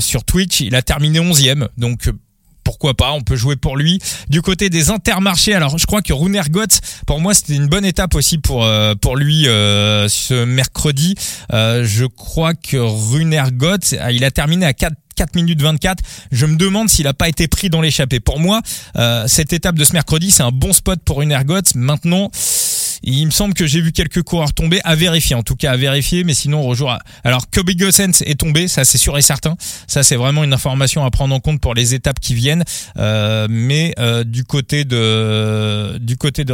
sur 0.00 0.24
Twitch. 0.24 0.60
Il 0.60 0.74
a 0.74 0.82
terminé 0.82 1.20
11e, 1.20 1.68
donc 1.78 2.10
pourquoi 2.72 2.94
pas, 2.94 3.12
on 3.12 3.20
peut 3.20 3.36
jouer 3.36 3.56
pour 3.56 3.76
lui. 3.76 3.98
Du 4.30 4.40
côté 4.40 4.70
des 4.70 4.88
intermarchés, 4.88 5.52
alors 5.52 5.76
je 5.76 5.84
crois 5.84 6.00
que 6.00 6.14
Runer 6.14 6.40
Gotts, 6.48 6.80
pour 7.06 7.20
moi 7.20 7.34
c'était 7.34 7.54
une 7.54 7.66
bonne 7.66 7.84
étape 7.84 8.14
aussi 8.14 8.38
pour 8.38 8.64
euh, 8.64 8.94
pour 8.94 9.14
lui 9.14 9.46
euh, 9.46 10.08
ce 10.08 10.46
mercredi. 10.46 11.14
Euh, 11.52 11.84
je 11.84 12.06
crois 12.06 12.54
que 12.54 12.78
Runer 12.78 13.44
Gotts, 13.52 13.94
il 14.10 14.24
a 14.24 14.30
terminé 14.30 14.64
à 14.64 14.72
4 14.72 14.94
4 15.16 15.34
minutes 15.34 15.60
24. 15.60 16.02
Je 16.32 16.46
me 16.46 16.56
demande 16.56 16.88
s'il 16.88 17.06
a 17.06 17.12
pas 17.12 17.28
été 17.28 17.46
pris 17.46 17.68
dans 17.68 17.82
l'échappée. 17.82 18.18
Pour 18.18 18.40
moi, 18.40 18.62
cette 19.26 19.52
étape 19.52 19.76
de 19.76 19.84
ce 19.84 19.92
mercredi, 19.92 20.30
c'est 20.30 20.42
un 20.42 20.50
bon 20.50 20.72
spot 20.72 20.98
pour 21.04 21.18
Runer 21.18 21.40
Gotts. 21.44 21.74
Maintenant, 21.74 22.30
Il 23.02 23.26
me 23.26 23.30
semble 23.30 23.54
que 23.54 23.66
j'ai 23.66 23.80
vu 23.80 23.92
quelques 23.92 24.22
coureurs 24.22 24.52
tomber, 24.52 24.80
à 24.84 24.94
vérifier 24.94 25.34
en 25.34 25.42
tout 25.42 25.56
cas, 25.56 25.72
à 25.72 25.76
vérifier, 25.76 26.24
mais 26.24 26.34
sinon 26.34 26.68
on 26.68 26.72
Alors 27.24 27.50
Kobe 27.50 27.70
Gossens 27.70 28.22
est 28.24 28.38
tombé, 28.38 28.68
ça 28.68 28.84
c'est 28.84 28.98
sûr 28.98 29.16
et 29.18 29.22
certain. 29.22 29.56
Ça 29.86 30.02
c'est 30.02 30.16
vraiment 30.16 30.44
une 30.44 30.52
information 30.52 31.04
à 31.04 31.10
prendre 31.10 31.34
en 31.34 31.40
compte 31.40 31.60
pour 31.60 31.74
les 31.74 31.94
étapes 31.94 32.20
qui 32.20 32.34
viennent. 32.34 32.64
Euh, 32.98 33.46
mais 33.50 33.94
euh, 33.98 34.24
du 34.24 34.44
côté 34.44 34.84
de 34.84 35.98
du 36.00 36.16
côté 36.16 36.44
de 36.44 36.52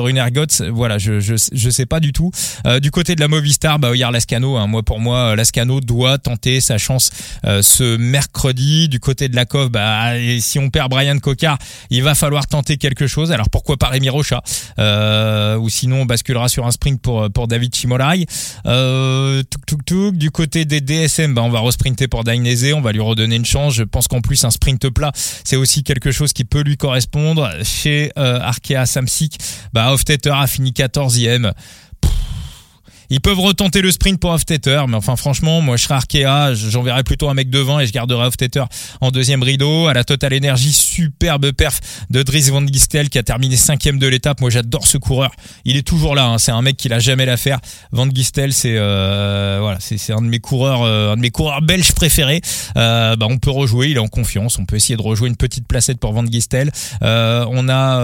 voilà, 0.71 0.99
je, 0.99 1.21
je 1.21 1.35
je 1.53 1.71
sais 1.71 1.87
pas 1.87 2.01
du 2.01 2.13
tout. 2.13 2.31
Euh, 2.67 2.81
du 2.81 2.91
côté 2.91 3.15
de 3.15 3.21
la 3.21 3.29
Movistar, 3.29 3.79
bah 3.79 3.95
hier 3.95 4.11
Lascano, 4.11 4.57
hein, 4.57 4.67
moi 4.67 4.83
pour 4.83 5.01
moi 5.01 5.37
Lascano 5.37 5.81
doit 5.81 6.19
tenter 6.19 6.61
sa 6.61 6.79
chance 6.79 7.11
ce 7.45 7.97
mercredi. 7.97 8.89
Du 8.89 9.01
côté 9.01 9.29
de 9.29 9.37
la 9.37 9.45
Cove, 9.45 9.71
bah 9.71 10.13
si 10.41 10.59
on 10.59 10.71
perd 10.71 10.91
Brian 10.91 11.19
Cocard, 11.19 11.59
il 11.91 12.03
va 12.03 12.15
falloir 12.15 12.47
tenter 12.47 12.77
quelque 12.77 13.07
chose. 13.07 13.33
Alors 13.33 13.51
pourquoi 13.51 13.77
pas 13.77 13.89
Rémi 13.89 14.09
Rocha 14.09 14.43
ou 15.59 15.69
sinon 15.69 16.03
on 16.03 16.07
sur 16.47 16.67
un 16.67 16.71
sprint 16.71 17.03
pour 17.03 17.29
pour 17.33 17.49
David 17.49 17.75
Chimolai. 17.75 18.27
Euh, 18.67 19.43
Du 20.13 20.31
côté 20.31 20.65
des 20.65 20.81
DSM, 20.81 21.35
bah 21.35 21.43
on 21.43 21.51
va 21.51 21.61
resprinter 21.61 22.07
pour 22.07 22.23
Dainese, 22.23 22.73
on 22.75 22.81
va 22.81 22.93
lui 22.93 23.01
redonner 23.01 23.37
une 23.37 23.45
chance. 23.45 23.75
Je 23.75 23.83
pense 23.83 24.07
qu'en 24.07 24.21
plus 24.21 24.45
un 24.45 24.51
sprint 24.51 24.89
plat, 24.91 25.11
c'est 25.45 25.57
aussi 25.57 25.83
quelque 25.83 26.13
chose 26.13 26.33
qui 26.33 26.45
peut 26.45 26.63
lui 26.63 26.77
correspondre. 26.77 27.51
Chez 27.65 28.13
euh, 28.19 28.39
Arkea 28.41 28.87
Samsic, 28.87 29.39
bah 29.73 29.93
Hoftetter 29.93 30.35
a 30.35 30.47
fini 30.47 30.71
14e. 30.71 31.53
Ils 33.11 33.21
peuvent 33.21 33.41
retenter 33.41 33.81
le 33.81 33.91
sprint 33.91 34.21
pour 34.21 34.31
Hoftetter, 34.33 34.83
mais 34.87 34.97
enfin 34.97 35.17
franchement, 35.17 35.63
moi 35.63 35.77
je 35.79 35.85
serais 35.85 35.95
Arkea, 35.95 36.53
j'enverrai 36.55 37.05
plutôt 37.05 37.31
un 37.31 37.35
mec 37.35 37.49
devant 37.49 37.81
et 37.81 37.87
je 37.87 37.93
garderai 37.93 38.27
Hoftetter 38.27 38.65
en 39.01 39.11
deuxième 39.11 39.43
rideau. 39.43 39.87
À 39.87 39.95
la 39.95 40.05
Total 40.05 40.35
Energy, 40.37 40.73
superbe 40.73 41.53
perf 41.53 41.81
de 42.11 42.23
Dries 42.23 42.51
Van 42.51 42.67
Gistel 42.67 43.09
qui 43.09 43.19
a 43.19 43.23
terminé 43.23 43.57
cinquième 43.57 43.99
de 43.99 44.07
l'étape. 44.07 44.43
Moi 44.43 44.51
j'adore 44.51 44.87
ce 44.87 44.99
coureur. 44.99 45.31
Il 45.65 45.79
est 45.79 45.87
toujours 45.87 46.15
là, 46.15 46.27
hein. 46.27 46.39
c'est 46.39 46.53
un 46.53 46.61
mec 46.61 46.77
qui 46.77 46.91
l'a 46.91 46.99
jamais 46.99 47.25
l'affaire. 47.25 47.61
Van 47.93 48.07
Gistel, 48.13 48.53
c'est 48.53 48.77
euh, 48.77 49.59
voilà, 49.63 49.79
c'est 49.81 50.13
un 50.13 50.21
de 50.21 50.27
mes 50.27 50.41
coureurs, 50.41 50.83
euh, 50.83 51.13
un 51.13 51.17
de 51.17 51.23
mes 51.23 51.31
coureurs 51.31 51.63
belges 51.63 51.93
préférés. 51.93 52.43
Euh, 52.77 53.17
bah, 53.17 53.27
on 53.31 53.39
peut 53.39 53.51
rejouer, 53.51 53.89
il 53.89 53.97
est 53.97 54.01
en 54.01 54.09
confiance. 54.09 54.59
On 54.59 54.67
peut 54.67 54.77
essayer 54.77 54.97
de 54.97 55.03
rejouer 55.03 55.29
une 55.29 55.37
petite 55.37 55.67
placette 55.67 55.99
pour 55.99 56.13
Van 56.13 56.27
Gistel. 56.27 56.71
On 57.01 57.69
a 57.71 57.99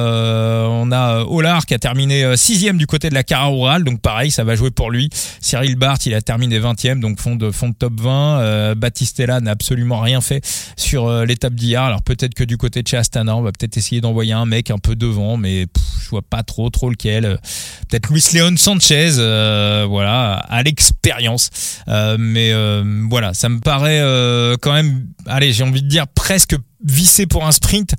on 0.66 0.92
a 0.92 1.24
Olar 1.24 1.66
qui 1.66 1.74
a 1.74 1.78
terminé 1.78 2.36
sixième 2.36 2.78
du 2.78 2.86
côté 2.86 3.10
de 3.10 3.14
la 3.14 3.22
Cara 3.22 3.44
donc 3.80 4.00
pareil, 4.00 4.30
ça 4.30 4.44
va 4.44 4.54
jouer 4.54 4.70
pour 4.70 4.90
lui 4.90 4.93
Cyril 5.40 5.76
Barth, 5.76 6.06
il 6.06 6.14
a 6.14 6.22
terminé 6.22 6.58
20e, 6.58 7.00
donc 7.00 7.20
fond 7.20 7.36
de, 7.36 7.50
top 7.78 8.00
20. 8.00 8.40
Euh, 8.40 8.74
Battistella 8.74 9.40
n'a 9.40 9.52
absolument 9.52 10.00
rien 10.00 10.20
fait 10.20 10.40
sur 10.76 11.06
euh, 11.06 11.24
l'étape 11.24 11.54
d'hier. 11.54 11.82
Alors 11.82 12.02
peut-être 12.02 12.34
que 12.34 12.44
du 12.44 12.56
côté 12.56 12.82
de 12.82 12.88
chez 12.88 12.96
Astana, 12.96 13.36
on 13.36 13.42
va 13.42 13.52
peut-être 13.52 13.76
essayer 13.76 14.00
d'envoyer 14.00 14.32
un 14.32 14.46
mec 14.46 14.70
un 14.70 14.78
peu 14.78 14.96
devant, 14.96 15.36
mais 15.36 15.66
je 16.02 16.08
vois 16.08 16.22
pas 16.22 16.42
trop 16.42 16.70
trop 16.70 16.90
lequel. 16.90 17.38
Peut-être 17.88 18.10
Luis 18.10 18.24
Leon 18.34 18.56
Sanchez, 18.56 19.14
euh, 19.18 19.86
voilà, 19.88 20.34
à 20.34 20.62
l'expérience. 20.62 21.50
mais 22.18 22.52
voilà, 23.08 23.34
ça 23.34 23.48
me 23.48 23.60
paraît 23.60 24.00
quand 24.60 24.72
même, 24.72 25.06
allez, 25.26 25.52
j'ai 25.52 25.64
envie 25.64 25.82
de 25.82 25.88
dire 25.88 26.06
presque 26.08 26.56
vissé 26.84 27.26
pour 27.26 27.46
un 27.46 27.52
sprint, 27.52 27.94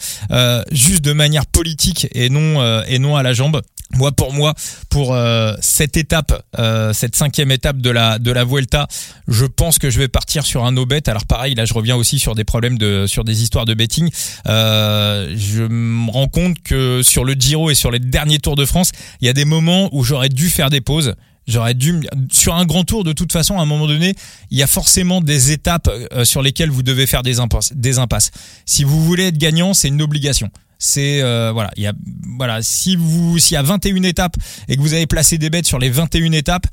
juste 0.72 1.04
de 1.04 1.14
manière 1.14 1.46
politique 1.46 2.08
et 2.14 2.30
non 2.30 3.16
à 3.16 3.24
la 3.24 3.34
jambe 3.34 3.62
moi 3.92 4.12
pour 4.12 4.34
moi 4.34 4.54
pour 4.90 5.14
euh, 5.14 5.54
cette 5.62 5.98
étape 5.98 6.44
euh, 6.58 6.92
cette 6.94 7.16
cinquième 7.16 7.52
étape 7.52 7.78
de 7.78 7.90
la 7.90 8.20
de 8.20 8.32
la 8.32 8.44
Vuelta 8.44 8.88
je 9.28 9.46
pense 9.46 9.78
que 9.78 9.90
je 9.90 10.00
vais 10.00 10.08
partir 10.08 10.46
sur 10.46 10.66
un 10.66 10.72
no 10.72 10.86
bet 10.86 11.08
alors 11.08 11.26
pareil 11.26 11.56
là 11.56 11.66
je 11.66 11.74
reviens 11.74 11.96
aussi 11.96 12.20
sur 12.20 12.36
des 12.36 12.44
problèmes 12.44 12.78
de 12.78 13.06
sur 13.08 13.24
des 13.24 13.44
histoires 13.44 13.66
de 13.66 13.74
betting 13.74 14.10
euh, 14.48 15.34
je 15.38 15.64
me 15.64 16.10
rends 16.12 16.28
compte 16.28 16.62
que 16.64 17.02
sur 17.04 17.26
le 17.26 17.34
Giro 17.34 17.70
et 17.70 17.76
sur 17.76 17.92
les 17.92 18.00
derniers 18.00 18.40
Tours 18.40 18.56
de 18.56 18.66
France 18.66 18.92
il 19.22 19.28
y 19.28 19.30
a 19.30 19.34
des 19.34 19.46
moments 19.46 19.90
où 19.92 20.04
j'aurais 20.04 20.30
dû 20.30 20.50
faire 20.50 20.70
des 20.70 20.82
pauses 20.82 21.16
J'aurais 21.48 21.76
dû 21.76 22.02
sur 22.32 22.56
un 22.56 22.66
grand 22.66 22.86
tour 22.86 23.04
de 23.04 23.14
toute 23.14 23.32
façon 23.32 23.60
à 23.60 23.62
un 23.62 23.68
moment 23.68 23.86
donné, 23.86 24.16
il 24.50 24.58
y 24.58 24.64
a 24.64 24.68
forcément 24.68 25.22
des 25.22 25.52
étapes 25.52 25.92
sur 26.24 26.42
lesquelles 26.42 26.72
vous 26.72 26.82
devez 26.82 27.06
faire 27.06 27.22
des 27.22 27.40
impasses. 27.40 27.72
Des 27.76 28.00
impasses. 28.00 28.32
Si 28.66 28.84
vous 28.84 29.04
voulez 29.06 29.28
être 29.28 29.38
gagnant, 29.38 29.76
c'est 29.76 29.90
une 29.90 30.02
obligation. 30.02 30.50
C'est 30.78 31.22
euh, 31.22 31.52
voilà, 31.54 31.72
il 31.78 31.84
y 31.84 31.88
a 31.88 31.94
voilà, 32.38 32.62
si 32.62 32.96
vous 32.96 33.40
s'il 33.40 33.56
y 33.56 33.58
a 33.58 33.64
21 33.64 34.04
étapes 34.04 34.36
et 34.68 34.76
que 34.76 34.82
vous 34.82 34.94
avez 34.94 35.08
placé 35.08 35.38
des 35.38 35.50
bêtes 35.50 35.68
sur 35.68 35.80
les 35.80 35.90
21 35.90 36.32
étapes, 36.34 36.68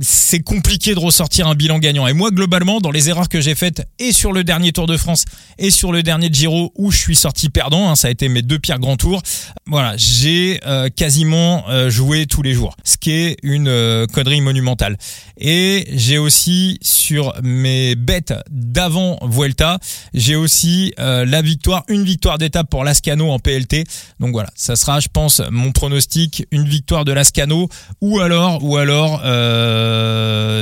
c'est 0.00 0.40
compliqué 0.40 0.94
de 0.94 1.00
ressortir 1.00 1.48
un 1.48 1.54
bilan 1.54 1.78
gagnant. 1.78 2.06
Et 2.06 2.12
moi, 2.12 2.30
globalement, 2.30 2.80
dans 2.80 2.90
les 2.90 3.08
erreurs 3.08 3.28
que 3.28 3.40
j'ai 3.40 3.54
faites, 3.54 3.86
et 3.98 4.12
sur 4.12 4.32
le 4.32 4.44
dernier 4.44 4.72
Tour 4.72 4.86
de 4.86 4.96
France, 4.96 5.24
et 5.58 5.70
sur 5.70 5.92
le 5.92 6.02
dernier 6.02 6.28
Giro, 6.32 6.72
où 6.76 6.90
je 6.90 6.98
suis 6.98 7.16
sorti 7.16 7.48
perdant, 7.48 7.90
hein, 7.90 7.96
ça 7.96 8.08
a 8.08 8.10
été 8.10 8.28
mes 8.28 8.42
deux 8.42 8.58
pires 8.58 8.78
grands 8.78 8.96
tours, 8.96 9.22
voilà, 9.66 9.94
j'ai 9.96 10.60
euh, 10.66 10.88
quasiment 10.88 11.64
euh, 11.68 11.90
joué 11.90 12.26
tous 12.26 12.42
les 12.42 12.54
jours, 12.54 12.76
ce 12.84 12.96
qui 12.96 13.10
est 13.10 13.36
une 13.42 13.68
euh, 13.68 14.06
connerie 14.06 14.40
monumentale. 14.40 14.96
Et 15.38 15.88
j'ai 15.92 16.18
aussi, 16.18 16.78
sur 16.80 17.34
mes 17.42 17.94
bêtes 17.94 18.34
d'avant 18.50 19.18
Vuelta, 19.22 19.78
j'ai 20.14 20.36
aussi 20.36 20.92
la 20.98 21.42
victoire, 21.42 21.84
une 21.88 22.04
victoire 22.04 22.38
d'étape 22.38 22.68
pour 22.70 22.84
Lascano 22.84 23.30
en 23.30 23.38
PLT. 23.38 23.84
Donc 24.20 24.32
voilà, 24.32 24.50
ça 24.54 24.76
sera, 24.76 25.00
je 25.00 25.08
pense, 25.12 25.40
mon 25.50 25.70
pronostic, 25.72 26.46
une 26.50 26.64
victoire 26.64 27.04
de 27.04 27.12
Lascano, 27.12 27.68
ou 28.00 28.20
alors, 28.20 28.62
ou 28.64 28.76
alors... 28.76 29.22
Euh, 29.24 29.87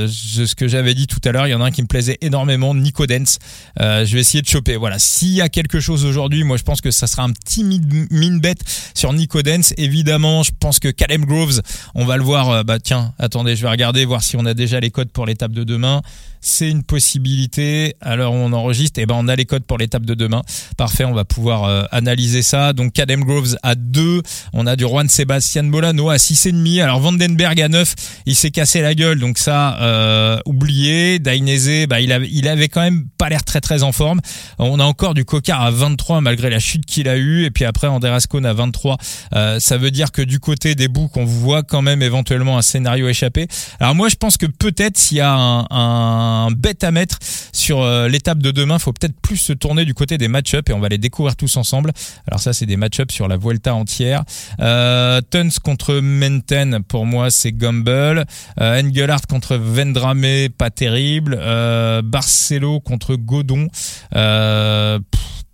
ce 0.08 0.54
que 0.54 0.68
j'avais 0.68 0.94
dit 0.94 1.06
tout 1.06 1.20
à 1.24 1.32
l'heure, 1.32 1.46
il 1.46 1.50
y 1.50 1.54
en 1.54 1.60
a 1.60 1.66
un 1.66 1.70
qui 1.70 1.82
me 1.82 1.86
plaisait 1.86 2.18
énormément, 2.20 2.74
Nico 2.74 3.06
Dance. 3.06 3.38
Euh, 3.80 4.04
je 4.04 4.14
vais 4.14 4.20
essayer 4.20 4.42
de 4.42 4.48
choper. 4.48 4.76
Voilà, 4.76 4.98
s'il 4.98 5.32
y 5.32 5.40
a 5.40 5.48
quelque 5.48 5.80
chose 5.80 6.04
aujourd'hui, 6.04 6.44
moi 6.44 6.56
je 6.56 6.62
pense 6.62 6.80
que 6.80 6.90
ça 6.90 7.06
sera 7.06 7.22
un 7.22 7.30
petit 7.30 7.64
mine 7.64 8.40
bet 8.40 8.54
sur 8.94 9.12
Nico 9.12 9.42
Dance. 9.42 9.74
Évidemment, 9.76 10.42
je 10.42 10.52
pense 10.58 10.78
que 10.78 10.88
Caleb 10.88 11.24
Groves, 11.24 11.62
on 11.94 12.04
va 12.04 12.16
le 12.16 12.22
voir. 12.22 12.50
Euh, 12.50 12.62
bah 12.62 12.78
tiens, 12.78 13.12
attendez, 13.18 13.56
je 13.56 13.62
vais 13.62 13.70
regarder 13.70 14.04
voir 14.04 14.22
si 14.22 14.36
on 14.36 14.46
a 14.46 14.54
déjà 14.54 14.80
les 14.80 14.90
codes 14.90 15.10
pour 15.10 15.26
l'étape 15.26 15.52
de 15.52 15.64
demain 15.64 16.02
c'est 16.46 16.70
une 16.70 16.84
possibilité. 16.84 17.96
Alors 18.00 18.32
on 18.32 18.52
enregistre, 18.52 19.00
et 19.00 19.02
eh 19.02 19.06
ben 19.06 19.16
on 19.18 19.28
a 19.28 19.34
les 19.34 19.44
codes 19.44 19.64
pour 19.64 19.78
l'étape 19.78 20.06
de 20.06 20.14
demain. 20.14 20.42
Parfait, 20.76 21.04
on 21.04 21.12
va 21.12 21.24
pouvoir 21.24 21.64
euh, 21.64 21.82
analyser 21.90 22.42
ça. 22.42 22.72
Donc 22.72 22.92
Cadem 22.92 23.24
Groves 23.24 23.56
à 23.62 23.74
2, 23.74 24.22
on 24.52 24.66
a 24.66 24.76
du 24.76 24.84
Juan 24.84 25.08
Sebastian 25.08 25.64
Molano 25.64 26.08
à 26.08 26.16
6,5. 26.16 26.82
Alors 26.82 27.00
Vandenberg 27.00 27.60
à 27.60 27.68
9, 27.68 27.94
il 28.26 28.36
s'est 28.36 28.52
cassé 28.52 28.80
la 28.80 28.94
gueule, 28.94 29.15
donc 29.18 29.38
ça 29.38 29.78
euh, 29.80 30.38
oublié. 30.46 31.18
Dainese, 31.18 31.86
bah 31.88 32.00
il 32.00 32.12
avait, 32.12 32.68
quand 32.68 32.80
même 32.80 33.06
pas 33.18 33.28
l'air 33.28 33.44
très 33.44 33.60
très 33.60 33.82
en 33.82 33.92
forme. 33.92 34.20
On 34.58 34.80
a 34.80 34.84
encore 34.84 35.14
du 35.14 35.24
Cocard 35.24 35.62
à 35.62 35.70
23 35.70 36.20
malgré 36.20 36.50
la 36.50 36.58
chute 36.58 36.84
qu'il 36.86 37.08
a 37.08 37.16
eue, 37.16 37.44
et 37.44 37.50
puis 37.50 37.64
après 37.64 37.86
Andreas 37.86 38.26
Kohn 38.28 38.46
à 38.46 38.52
23. 38.52 38.96
Euh, 39.34 39.60
ça 39.60 39.76
veut 39.78 39.90
dire 39.90 40.12
que 40.12 40.22
du 40.22 40.40
côté 40.40 40.74
des 40.74 40.88
boucs, 40.88 41.16
on 41.16 41.24
voit 41.24 41.62
quand 41.62 41.82
même 41.82 42.02
éventuellement 42.02 42.58
un 42.58 42.62
scénario 42.62 43.08
échappé. 43.08 43.48
Alors 43.80 43.94
moi 43.94 44.08
je 44.08 44.16
pense 44.16 44.36
que 44.36 44.46
peut-être 44.46 44.98
s'il 44.98 45.18
y 45.18 45.20
a 45.20 45.34
un, 45.34 46.50
bête 46.50 46.84
à 46.84 46.90
mettre 46.90 47.18
sur 47.52 47.82
euh, 47.82 48.08
l'étape 48.08 48.38
de 48.38 48.50
demain. 48.50 48.78
Faut 48.78 48.92
peut-être 48.92 49.18
plus 49.20 49.36
se 49.36 49.52
tourner 49.52 49.84
du 49.84 49.94
côté 49.94 50.18
des 50.18 50.28
match-up 50.28 50.68
et 50.68 50.72
on 50.72 50.80
va 50.80 50.88
les 50.88 50.98
découvrir 50.98 51.36
tous 51.36 51.56
ensemble. 51.56 51.92
Alors 52.26 52.40
ça, 52.40 52.52
c'est 52.52 52.66
des 52.66 52.76
match-up 52.76 53.12
sur 53.12 53.28
la 53.28 53.36
Vuelta 53.36 53.74
entière. 53.74 54.24
Tuns 54.58 55.58
contre 55.62 56.00
Menten, 56.00 56.82
pour 56.82 57.06
moi, 57.06 57.30
c'est 57.30 57.52
Gumbel. 57.52 58.24
Euh, 58.60 58.78
Contre 59.28 59.56
Vendrame, 59.56 60.48
pas 60.56 60.70
terrible. 60.70 61.38
Euh, 61.40 62.02
Barcelo 62.02 62.80
contre 62.80 63.14
Godon. 63.14 63.68
Euh, 64.14 64.98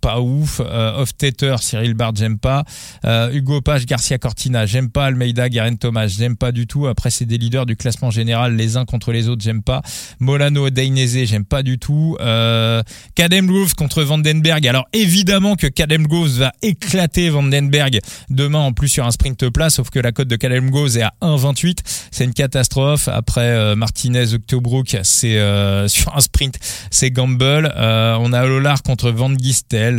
pas 0.03 0.19
ouf. 0.19 0.59
Euh, 0.59 1.01
Off-Tater, 1.01 1.55
Cyril 1.61 1.93
Bard, 1.93 2.11
j'aime 2.13 2.37
pas. 2.37 2.65
Euh, 3.05 3.31
Hugo 3.31 3.61
Page, 3.61 3.85
Garcia 3.85 4.17
Cortina, 4.17 4.65
j'aime 4.65 4.89
pas. 4.89 5.05
Almeida, 5.05 5.47
Garen 5.47 5.77
Thomas, 5.77 6.07
j'aime 6.07 6.35
pas 6.35 6.51
du 6.51 6.67
tout. 6.67 6.87
Après, 6.87 7.09
c'est 7.09 7.23
des 7.23 7.37
leaders 7.37 7.65
du 7.65 7.77
classement 7.77 8.11
général, 8.11 8.57
les 8.57 8.75
uns 8.75 8.83
contre 8.83 9.13
les 9.13 9.29
autres, 9.29 9.41
j'aime 9.41 9.63
pas. 9.63 9.81
Molano, 10.19 10.69
Dainese, 10.69 11.23
j'aime 11.23 11.45
pas 11.45 11.63
du 11.63 11.79
tout. 11.79 12.17
Euh, 12.19 12.83
Kadem 13.15 13.49
contre 13.77 14.03
Vandenberg. 14.03 14.67
Alors, 14.67 14.85
évidemment 14.91 15.55
que 15.55 15.67
Kadem 15.67 16.05
va 16.09 16.51
éclater 16.61 17.29
Vandenberg 17.29 17.99
demain, 18.29 18.59
en 18.59 18.73
plus 18.73 18.89
sur 18.89 19.05
un 19.05 19.11
sprint 19.11 19.49
plat, 19.51 19.69
sauf 19.69 19.89
que 19.89 19.99
la 19.99 20.11
cote 20.11 20.27
de 20.27 20.35
Kadem 20.35 20.67
est 20.67 21.01
à 21.01 21.13
1,28. 21.21 21.77
C'est 22.11 22.25
une 22.25 22.33
catastrophe. 22.33 23.07
Après, 23.07 23.47
euh, 23.47 23.77
Martinez, 23.77 24.33
Octobrook, 24.33 24.97
c'est 25.03 25.37
euh, 25.37 25.87
sur 25.87 26.13
un 26.13 26.19
sprint, 26.19 26.59
c'est 26.91 27.09
Gamble. 27.09 27.73
On 27.77 28.33
a 28.33 28.45
Lolar 28.45 28.83
contre 28.83 29.09
Van 29.09 29.33
Gistel 29.33 29.92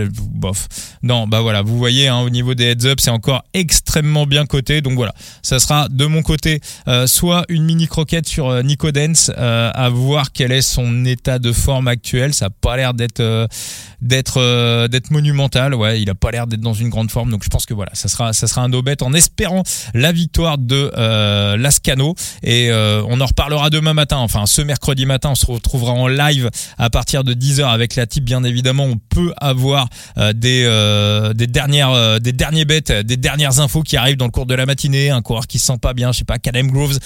Non, 1.02 1.26
bah 1.26 1.40
voilà, 1.40 1.62
vous 1.62 1.78
voyez, 1.78 2.08
hein, 2.08 2.20
au 2.20 2.30
niveau 2.30 2.54
des 2.54 2.64
heads 2.64 2.86
up, 2.86 3.00
c'est 3.00 3.10
encore 3.10 3.44
extrêmement 3.54 4.26
bien 4.26 4.46
coté. 4.46 4.80
Donc 4.80 4.94
voilà, 4.94 5.14
ça 5.42 5.58
sera 5.58 5.88
de 5.88 6.06
mon 6.06 6.22
côté 6.22 6.60
euh, 6.88 7.06
soit 7.06 7.44
une 7.48 7.64
mini 7.64 7.86
croquette 7.86 8.26
sur 8.26 8.48
euh, 8.48 8.62
Nico 8.62 8.90
Dance, 8.90 9.30
euh, 9.36 9.70
à 9.74 9.88
voir 9.88 10.32
quel 10.32 10.52
est 10.52 10.62
son 10.62 11.04
état 11.04 11.38
de 11.38 11.52
forme 11.52 11.88
actuel. 11.88 12.34
Ça 12.34 12.46
n'a 12.46 12.50
pas 12.50 12.76
l'air 12.76 12.94
d'être 12.94 13.48
d'être 14.00 14.86
d'être 14.88 15.10
monumental. 15.10 15.74
Ouais, 15.74 16.00
il 16.00 16.10
a 16.10 16.14
pas 16.14 16.30
l'air 16.30 16.46
d'être 16.46 16.60
dans 16.60 16.74
une 16.74 16.90
grande 16.90 17.10
forme, 17.10 17.30
donc 17.30 17.42
je 17.44 17.48
pense 17.48 17.66
que 17.66 17.74
voilà, 17.74 17.90
ça 17.94 18.08
sera 18.08 18.32
ça 18.32 18.46
sera 18.46 18.62
un 18.62 18.70
en 18.74 19.14
espérant 19.14 19.62
la 19.94 20.12
victoire 20.12 20.58
de 20.58 20.90
Lascano 21.56 22.14
et 22.42 22.70
on 22.72 23.20
en 23.20 23.26
reparlera 23.26 23.70
demain 23.70 23.94
matin. 23.94 24.18
Enfin, 24.18 24.46
ce 24.46 24.62
mercredi 24.62 25.06
matin, 25.06 25.30
on 25.30 25.34
se 25.34 25.46
retrouvera 25.46 25.92
en 25.92 26.08
live 26.08 26.50
à 26.76 26.90
partir 26.90 27.24
de 27.24 27.34
10h 27.34 27.64
avec 27.64 27.96
la 27.96 28.06
type. 28.06 28.24
Bien 28.24 28.44
évidemment, 28.44 28.84
on 28.84 28.96
peut 28.96 29.32
avoir 29.38 29.83
des 30.16 30.64
des 31.34 31.46
dernières 31.46 32.20
des 32.20 32.32
derniers 32.32 32.64
bêtes, 32.64 32.92
des 32.92 33.16
dernières 33.16 33.60
infos 33.60 33.82
qui 33.82 33.96
arrivent 33.96 34.16
dans 34.16 34.26
le 34.26 34.30
cours 34.30 34.46
de 34.46 34.54
la 34.54 34.66
matinée. 34.66 35.10
Un 35.10 35.22
coureur 35.22 35.46
qui 35.46 35.58
se 35.58 35.66
sent 35.66 35.78
pas 35.80 35.94
bien, 35.94 36.12
je 36.12 36.18
sais 36.18 36.24
pas, 36.24 36.38
Calem 36.38 36.70
Groves 36.70 36.98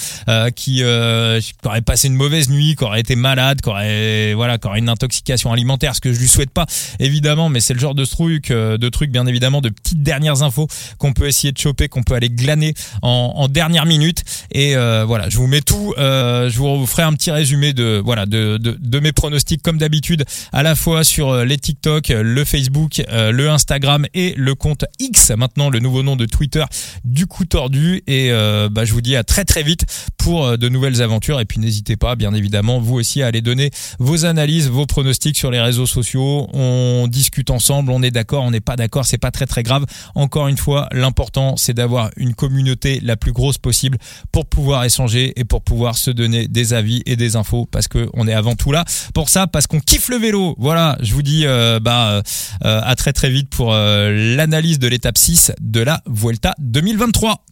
qui, 0.54 0.82
aurait 0.84 1.82
passé 1.84 2.08
une 2.08 2.14
mauvaise 2.14 2.48
nuit, 2.48 2.76
qui 2.76 2.84
aurait 2.84 3.00
été 3.00 3.16
malade, 3.16 3.60
qui 3.60 3.68
aurait 3.68 4.34
voilà, 4.34 4.58
qui 4.58 4.66
aurait 4.66 4.78
une 4.78 4.88
intoxication 4.88 5.52
alimentaire, 5.52 5.94
ce 5.94 6.00
que 6.00 6.12
je 6.12 6.20
lui 6.20 6.28
souhaite 6.28 6.50
pas 6.50 6.66
évidemment, 6.98 7.48
mais 7.48 7.60
c'est 7.60 7.74
le 7.74 7.80
genre 7.80 7.94
de 7.94 8.04
truc, 8.04 8.50
de 8.50 8.88
trucs 8.88 9.10
bien 9.10 9.26
évidemment, 9.26 9.60
de 9.60 9.68
petites 9.68 10.02
dernières 10.02 10.42
infos 10.42 10.68
qu'on 10.98 11.12
peut 11.12 11.26
essayer 11.26 11.52
de 11.52 11.58
choper, 11.58 11.88
qu'on 11.88 12.02
peut 12.02 12.14
aller 12.14 12.30
glaner 12.30 12.74
en, 13.02 13.48
dernière 13.48 13.86
minute. 13.86 14.22
Et 14.52 14.74
voilà, 14.74 15.28
je 15.28 15.36
vous 15.36 15.46
mets 15.46 15.62
tout, 15.62 15.94
je 15.96 16.56
vous 16.58 16.86
ferai 16.86 17.02
un 17.02 17.12
petit 17.12 17.30
résumé 17.30 17.72
de 17.72 18.00
voilà 18.04 18.26
de 18.26 19.00
mes 19.00 19.12
pronostics 19.12 19.62
comme 19.62 19.78
d'habitude, 19.78 20.24
à 20.52 20.62
la 20.62 20.74
fois 20.74 21.04
sur 21.04 21.44
les 21.44 21.58
TikTok, 21.58 22.08
le 22.08 22.44
Facebook, 22.44 22.67
le 23.08 23.48
Instagram 23.48 24.06
et 24.14 24.34
le 24.36 24.54
compte 24.54 24.84
X, 24.98 25.30
maintenant 25.30 25.70
le 25.70 25.78
nouveau 25.78 26.02
nom 26.02 26.16
de 26.16 26.26
Twitter 26.26 26.64
du 27.04 27.26
coup 27.26 27.44
tordu. 27.44 28.02
Et 28.06 28.30
bah, 28.70 28.84
je 28.84 28.92
vous 28.92 29.00
dis 29.00 29.16
à 29.16 29.24
très 29.24 29.44
très 29.44 29.62
vite 29.62 29.84
pour 30.16 30.58
de 30.58 30.68
nouvelles 30.68 31.02
aventures. 31.02 31.40
Et 31.40 31.44
puis 31.44 31.60
n'hésitez 31.60 31.96
pas, 31.96 32.16
bien 32.16 32.34
évidemment, 32.34 32.80
vous 32.80 32.96
aussi 32.96 33.22
à 33.22 33.26
aller 33.26 33.40
donner 33.40 33.70
vos 33.98 34.24
analyses, 34.24 34.68
vos 34.68 34.86
pronostics 34.86 35.36
sur 35.36 35.50
les 35.50 35.60
réseaux 35.60 35.86
sociaux. 35.86 36.48
On 36.52 37.06
discute 37.08 37.50
ensemble, 37.50 37.90
on 37.90 38.02
est 38.02 38.10
d'accord, 38.10 38.44
on 38.44 38.50
n'est 38.50 38.60
pas 38.60 38.76
d'accord, 38.76 39.06
c'est 39.06 39.18
pas 39.18 39.30
très 39.30 39.46
très 39.46 39.62
grave. 39.62 39.84
Encore 40.14 40.48
une 40.48 40.56
fois, 40.56 40.88
l'important 40.92 41.56
c'est 41.56 41.74
d'avoir 41.74 42.10
une 42.16 42.34
communauté 42.34 43.00
la 43.02 43.16
plus 43.16 43.32
grosse 43.32 43.58
possible 43.58 43.98
pour 44.32 44.46
pouvoir 44.46 44.84
échanger 44.84 45.32
et 45.36 45.44
pour 45.44 45.62
pouvoir 45.62 45.96
se 45.96 46.10
donner 46.10 46.48
des 46.48 46.74
avis 46.74 47.02
et 47.06 47.16
des 47.16 47.36
infos 47.36 47.66
parce 47.70 47.88
que 47.88 48.08
on 48.14 48.26
est 48.26 48.32
avant 48.32 48.54
tout 48.54 48.72
là 48.72 48.84
pour 49.14 49.28
ça 49.28 49.46
parce 49.46 49.66
qu'on 49.66 49.80
kiffe 49.80 50.08
le 50.08 50.16
vélo. 50.16 50.54
Voilà, 50.58 50.96
je 51.00 51.14
vous 51.14 51.22
dis 51.22 51.46
euh, 51.46 51.80
bah 51.80 52.10
euh, 52.10 52.22
à 52.62 52.94
très 52.96 53.12
très 53.12 53.30
vite 53.30 53.50
pour 53.50 53.72
euh, 53.74 54.36
l'analyse 54.36 54.78
de 54.78 54.88
l'étape 54.88 55.18
6 55.18 55.52
de 55.60 55.80
la 55.80 56.02
Vuelta 56.06 56.54
2023. 56.58 57.44